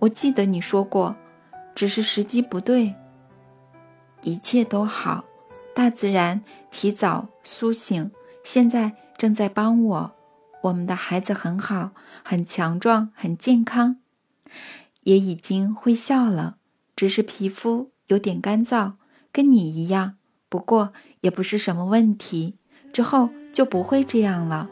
[0.00, 1.14] 我记得你说过，
[1.74, 2.94] 只是时机不对。
[4.22, 5.24] 一切都好，
[5.72, 8.10] 大自然提早苏醒，
[8.42, 10.12] 现在正在帮我。
[10.62, 11.90] 我们的孩子很好，
[12.24, 13.98] 很强壮，很健康，
[15.02, 16.56] 也已经会笑了，
[16.96, 18.94] 只是皮肤有点干燥，
[19.30, 20.16] 跟你一样。
[20.54, 22.54] 不过也不是什么问题，
[22.92, 24.68] 之后就不会这样了，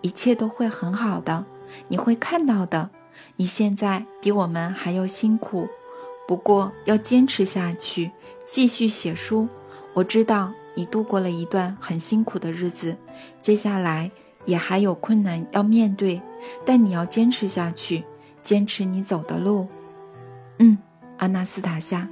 [0.00, 1.44] 一切都会很好的，
[1.88, 2.88] 你会看到的。
[3.36, 5.68] 你现在比我们还要辛苦，
[6.26, 8.10] 不过要坚持下去，
[8.46, 9.46] 继续写书。
[9.92, 12.96] 我知道你度过了一段很辛苦的日子，
[13.42, 14.10] 接下来
[14.46, 16.22] 也还有困难要面对，
[16.64, 18.02] 但你要坚持下去，
[18.40, 19.68] 坚持你走的路。
[20.58, 20.78] 嗯，
[21.18, 22.08] 阿纳斯塔夏，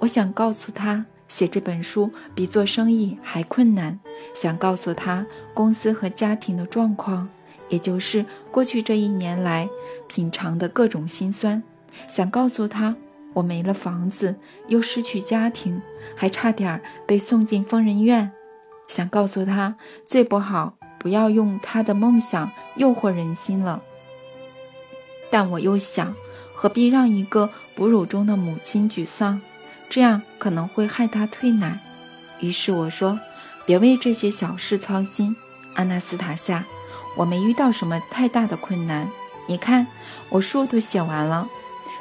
[0.00, 1.06] 我想告诉他。
[1.28, 4.00] 写这本书比做生意还困难，
[4.34, 7.28] 想告诉他公司和家庭的状况，
[7.68, 9.68] 也就是过去这一年来
[10.08, 11.62] 品尝的各种辛酸。
[12.06, 12.96] 想告诉他，
[13.34, 14.36] 我没了房子，
[14.68, 15.80] 又失去家庭，
[16.16, 18.32] 还差点被送进疯人院。
[18.86, 19.76] 想告诉他，
[20.06, 23.82] 最不好不要用他的梦想诱惑人心了。
[25.30, 26.14] 但我又想，
[26.54, 29.42] 何必让一个哺乳中的母亲沮丧？
[29.90, 31.78] 这样可能会害他退奶，
[32.40, 33.18] 于是我说
[33.64, 35.34] ：“别为这些小事操心，
[35.74, 36.64] 阿纳斯塔夏，
[37.16, 39.08] 我没遇到什么太大的困难。
[39.46, 39.86] 你看，
[40.28, 41.48] 我书都写完了，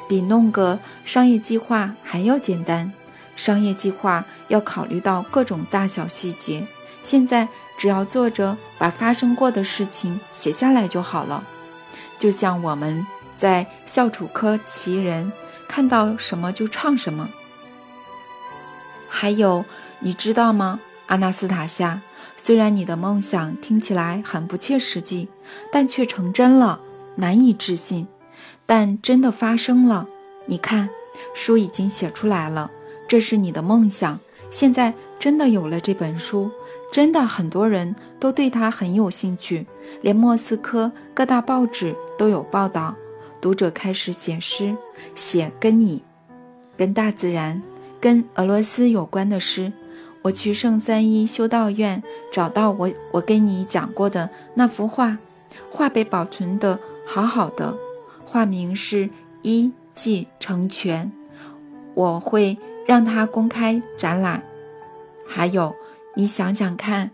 [0.10, 2.92] 比弄个商业计划还要简单。
[3.38, 6.68] 商业计划要考虑到各种大小细节，
[7.04, 11.44] 现在只要坐着把发生过的事情写下来就好了。
[12.20, 13.06] 就像我们
[13.38, 15.32] 在校楚科奇人
[15.68, 17.30] 看到什么就唱什么。”
[19.08, 19.66] 还有，
[20.00, 22.02] 你知道吗，阿纳斯塔夏？
[22.36, 25.28] 虽然你的梦想听起来很不切实际，
[25.72, 26.80] 但却成真了，
[27.16, 28.08] 难以置信。
[28.66, 30.08] 但真的发生了。
[30.46, 30.90] 你看，
[31.34, 32.70] 书已经写出来了，
[33.08, 34.20] 这是你的梦想。
[34.50, 36.52] 现在真的有了这本书，
[36.92, 39.66] 真的很多人都对它很有兴趣，
[40.02, 42.96] 连莫斯科各大报纸都有报道。
[43.42, 44.76] 读者开始写诗，
[45.16, 46.04] 写跟你，
[46.78, 47.62] 跟大自然。
[48.00, 49.72] 跟俄罗斯有关的诗，
[50.22, 55.18] 我去圣三一修道院找到我我跟你讲过的那幅画，
[55.72, 57.76] 画被保存的好好的，
[58.26, 59.10] 画名是
[59.42, 61.12] 一季成全，
[61.94, 64.44] 我会让它公开展览。
[65.28, 65.76] 还有，
[66.16, 67.12] 你想想看，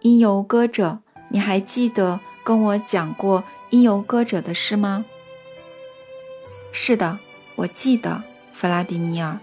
[0.00, 5.04] 因游歌者，你还记得跟我讲过因游歌者的事吗？
[6.72, 7.18] 是的，
[7.54, 8.22] 我记得，
[8.52, 9.38] 弗拉迪米尔。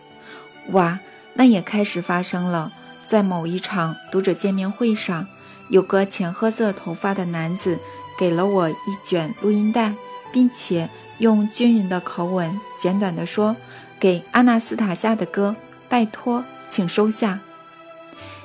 [0.72, 1.00] 哇，
[1.34, 2.72] 那也开始发生了。
[3.08, 5.28] 在某一场读者见面会上，
[5.70, 7.78] 有个浅褐色头发的男子
[8.18, 9.94] 给了我一卷录音带，
[10.32, 13.56] 并且用军人的口吻简短地说
[14.00, 15.56] ：“给阿纳斯塔夏的歌，
[15.90, 17.40] 拜托，请收下。”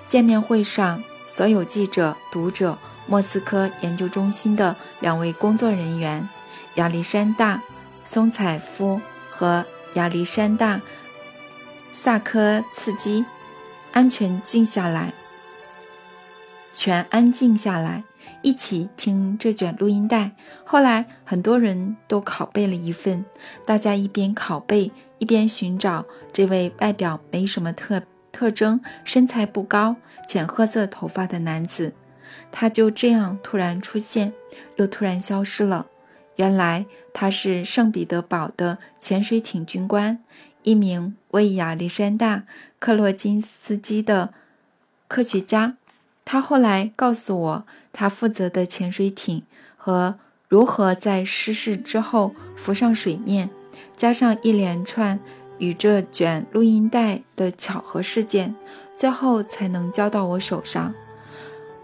[0.08, 6.28] 见面会上，所有记者、读者、莫斯科研究中心的两位工作人员
[6.74, 7.56] 亚历山大·
[8.04, 9.00] 松采夫
[9.30, 9.64] 和
[9.94, 10.80] 亚历山大。
[11.96, 13.24] 萨科茨基，
[13.90, 15.14] 安全静下来，
[16.74, 18.04] 全安静下来，
[18.42, 20.32] 一起听这卷录音带。
[20.62, 23.24] 后来很多人都拷贝了一份，
[23.64, 29.96] 大家一边拷贝一边寻找这位外表没什么特特征、身材不高、
[30.28, 31.94] 浅褐色头发的男子。
[32.52, 34.34] 他就这样突然出现，
[34.76, 35.86] 又突然消失了。
[36.34, 36.84] 原来
[37.14, 40.22] 他是圣彼得堡的潜水艇军官。
[40.66, 42.38] 一名为亚历山大·
[42.80, 44.34] 克洛金斯基的
[45.06, 45.76] 科学家，
[46.24, 49.44] 他后来告诉我，他负责的潜水艇
[49.76, 53.48] 和如何在失事之后浮上水面，
[53.96, 55.20] 加上一连串
[55.58, 58.56] 与这卷录音带的巧合事件，
[58.96, 60.92] 最后才能交到我手上。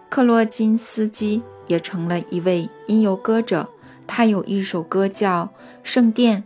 [0.08, 3.68] 克洛金斯基也成了一位音游歌者，
[4.08, 5.52] 他有一首歌叫
[5.84, 6.42] 《圣殿》，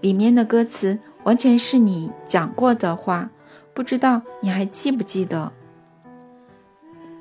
[0.00, 0.98] 里面的歌词。
[1.28, 3.28] 完全是你讲过的话，
[3.74, 5.52] 不知道你还记不记得？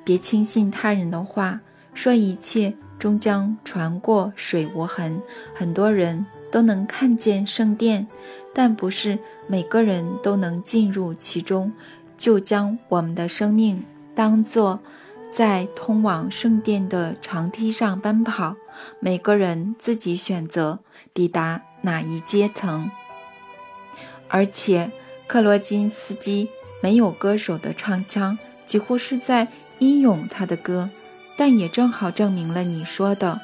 [0.06, 1.60] 别轻信他人的话，
[1.94, 5.22] 说一切终将船过水无痕。
[5.54, 8.08] 很多人都能看见圣殿，
[8.54, 11.70] 但不是每个人都能进入其中。
[12.18, 13.84] 就将我们的生命
[14.16, 14.80] 当作
[15.30, 18.56] 在通往圣殿的长梯上奔跑，
[19.02, 20.80] 每个人自己选择
[21.14, 22.90] 抵达哪一阶层。
[24.30, 24.92] 而且，
[25.26, 26.50] 克罗金斯基
[26.82, 29.48] 没有歌手的唱腔，几乎是在
[29.80, 30.90] 吟咏他的歌。
[31.36, 33.40] 但也正好证明了你说的，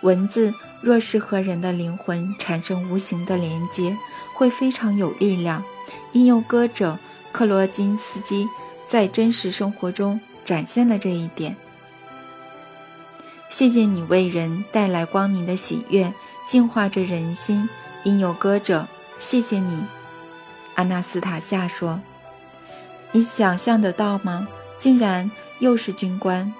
[0.00, 3.96] 文字若是和人的灵魂产生无形的连接，
[4.34, 5.62] 会非常有力量。
[6.12, 6.98] 吟咏歌者
[7.32, 8.48] 克罗金斯基
[8.88, 11.54] 在真实生活中展现了这一点。
[13.50, 16.12] 谢谢你为人带来光明的喜悦，
[16.46, 17.68] 净化着人心。
[18.04, 19.84] 吟咏歌者，谢谢你。
[20.74, 22.00] 阿纳斯塔夏说
[23.12, 24.48] ：“你想象得到吗？
[24.76, 26.52] 竟然又是军官，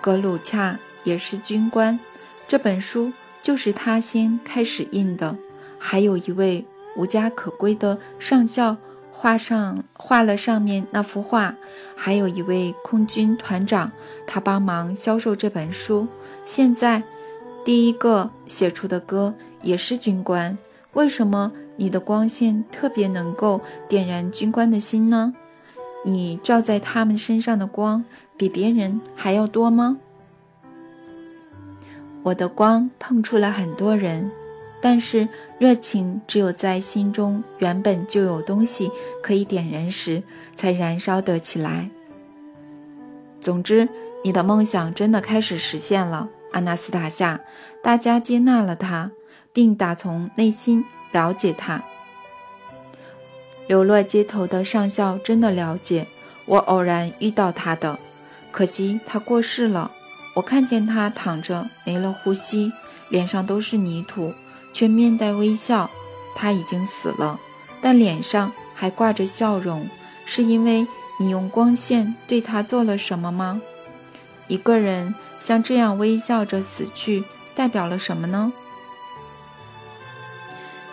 [0.00, 1.98] 格鲁恰也是军官。
[2.46, 3.12] 这本书
[3.42, 5.36] 就是他先开始印的。
[5.78, 6.66] 还有一位
[6.96, 8.76] 无家可归的上校
[9.10, 11.54] 画上画了上面那幅画。
[11.96, 13.90] 还有一位空军团长，
[14.26, 16.06] 他帮忙销售这本书。
[16.44, 17.02] 现在，
[17.64, 20.58] 第一个写出的歌也是军官。
[20.92, 23.58] 为什么？”你的光线特别能够
[23.88, 25.34] 点燃军官的心呢？
[26.04, 28.04] 你照在他们身上的光
[28.36, 29.96] 比别人还要多吗？
[32.22, 34.30] 我的光碰触了很多人，
[34.82, 35.26] 但是
[35.58, 38.90] 热情只有在心中原本就有东西
[39.22, 40.22] 可以点燃时，
[40.54, 41.88] 才燃烧得起来。
[43.40, 43.88] 总之，
[44.22, 47.40] 你的梦想真的开始实现了，阿纳斯塔夏。
[47.82, 49.10] 大家接纳了他，
[49.52, 50.84] 并打从内心。
[51.12, 51.82] 了解他，
[53.66, 56.06] 流落街头的上校真的了解
[56.46, 56.58] 我。
[56.58, 57.98] 偶然遇到他的，
[58.52, 59.90] 可惜他过世了。
[60.36, 62.72] 我看见他躺着，没了呼吸，
[63.08, 64.32] 脸上都是泥土，
[64.72, 65.90] 却面带微笑。
[66.36, 67.40] 他已经死了，
[67.80, 69.88] 但脸上还挂着笑容，
[70.26, 70.86] 是因为
[71.18, 73.60] 你用光线对他做了什么吗？
[74.46, 77.24] 一个人像这样微笑着死去，
[77.56, 78.52] 代表了什么呢？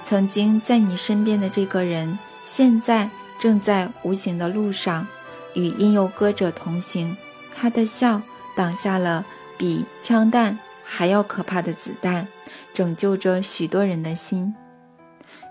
[0.07, 5.05] 曾经在你身边的这个人，现在正在无形的路上
[5.53, 7.17] 与音游歌者同行。
[7.53, 8.21] 他的笑
[8.55, 9.25] 挡下了
[9.57, 12.25] 比枪弹还要可怕的子弹，
[12.73, 14.55] 拯救着许多人的心。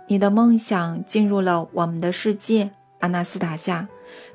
[0.06, 3.86] 你的梦想进入了我们的世界，阿纳斯塔夏。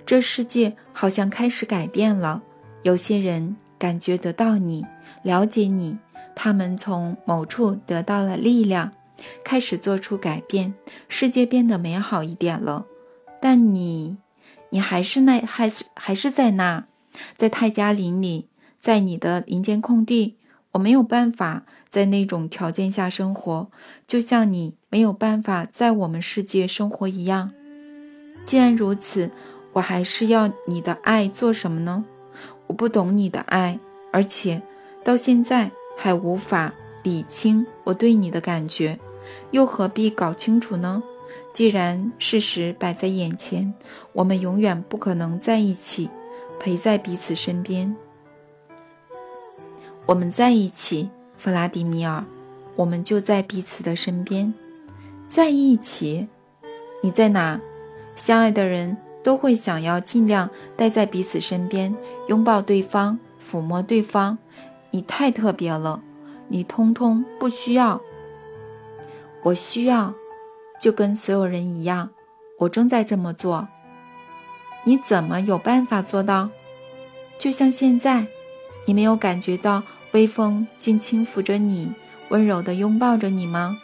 [0.05, 2.43] 这世界好像开始改变了。
[2.83, 4.85] 有些人感觉得到你，
[5.23, 5.97] 了解你，
[6.35, 8.91] 他们从某处得到了力量。
[9.43, 10.73] 开始做出改变，
[11.07, 12.85] 世界变得美好一点了。
[13.41, 14.17] 但你，
[14.69, 16.85] 你还是那，还是还是在那，
[17.35, 18.47] 在泰加林里，
[18.79, 20.37] 在你的林间空地。
[20.73, 23.69] 我没有办法在那种条件下生活，
[24.07, 27.51] 就像你没有办法在我们世界生活一样。
[28.45, 29.29] 既然如此，
[29.73, 32.05] 我还是要你的爱做什么呢？
[32.67, 33.77] 我不懂你的爱，
[34.13, 34.61] 而且
[35.03, 38.97] 到现在还无法理清我对你的感觉。
[39.51, 41.01] 又何必搞清楚呢？
[41.53, 43.73] 既然事实摆在眼前，
[44.13, 46.09] 我们永远不可能在一起，
[46.59, 47.95] 陪在彼此身边。
[50.05, 52.23] 我们在一起，弗拉迪米尔，
[52.75, 54.53] 我们就在彼此的身边，
[55.27, 56.27] 在一起。
[57.01, 57.59] 你在哪？
[58.15, 61.95] 相爱的人都会想要尽量待在彼此身边，
[62.27, 64.37] 拥抱对方，抚摸对方。
[64.91, 66.01] 你太特别了，
[66.47, 68.01] 你通通不需要。
[69.43, 70.13] 我需要，
[70.79, 72.09] 就跟所有人一样，
[72.59, 73.67] 我正在这么做。
[74.83, 76.49] 你怎么有办法做到？
[77.39, 78.27] 就像现在，
[78.85, 79.81] 你没有感觉到
[80.11, 81.91] 微风竟轻抚着你，
[82.29, 83.77] 温柔地拥抱着你吗？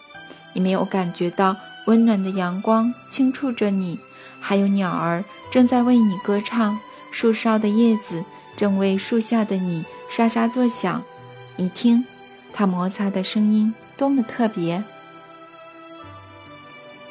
[0.53, 1.55] 你没有感觉到
[1.87, 3.99] 温暖的阳光轻触着你，
[4.39, 6.79] 还有鸟儿正在为你歌唱，
[7.11, 8.23] 树梢的叶子
[8.55, 11.03] 正为树下的你沙沙作响。
[11.55, 12.05] 你听，
[12.53, 14.83] 它摩擦的声音多么特别！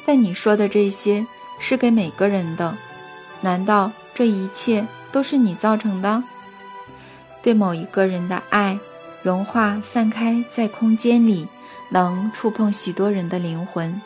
[0.07, 1.27] 但你说的这些
[1.59, 2.77] 是给每个人的。
[3.41, 6.23] 难道这一切都是你造成的？
[7.43, 8.79] 对某一个人的爱，
[9.21, 11.45] 融化散开在空间里，
[11.89, 14.01] 能触碰许多人的灵魂。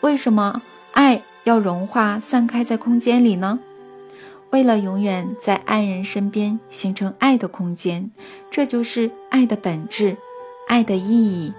[0.00, 3.60] 为什么爱要融化散开在空间里呢？
[4.50, 8.10] 为了永远在爱人身边形成爱的空间，
[8.50, 10.16] 这就是爱的本质，
[10.66, 11.52] 爱的意义。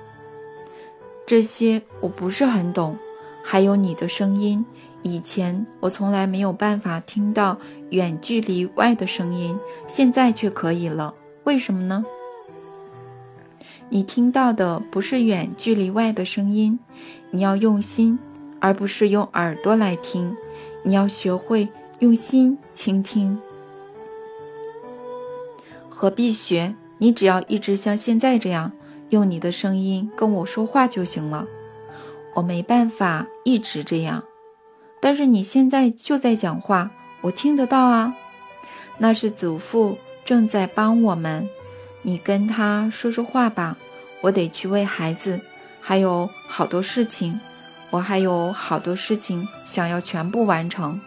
[1.26, 2.98] 这些我不是很懂。
[3.44, 4.66] 还有你的声音。
[5.04, 7.58] 以前我从来没有办法听到
[7.90, 11.14] 远距离外的声音，现在却可以了。
[11.44, 12.06] 为什么呢？
[13.90, 16.80] 你听到的不是远距离外的声音，
[17.32, 18.18] 你要用心，
[18.62, 20.36] 而不是用耳朵来听。
[20.84, 21.68] 你要学会
[22.00, 23.38] 用心倾听。
[25.90, 26.74] 何必学？
[26.98, 28.72] 你只要一直像现在这样，
[29.10, 31.46] 用你的声音跟我说话就行了。
[32.36, 34.24] 我没办法一直这样。
[35.02, 38.16] 但是你现在就在讲话，我听得到啊。
[38.98, 41.50] 那是祖父正在帮我们，
[42.02, 43.76] 你跟他说说话吧。
[44.22, 45.42] 我得去喂孩子，
[45.82, 47.38] 还有好多事情，
[47.90, 51.02] 我还有好多事情想要全部完成。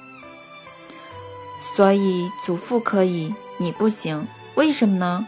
[1.74, 5.27] 所以祖父可以，你不行，为什么呢？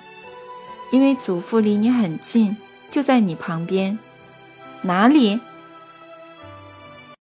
[0.91, 2.55] 因为祖父离你很近，
[2.91, 3.99] 就在你旁边。
[4.83, 5.41] 哪里？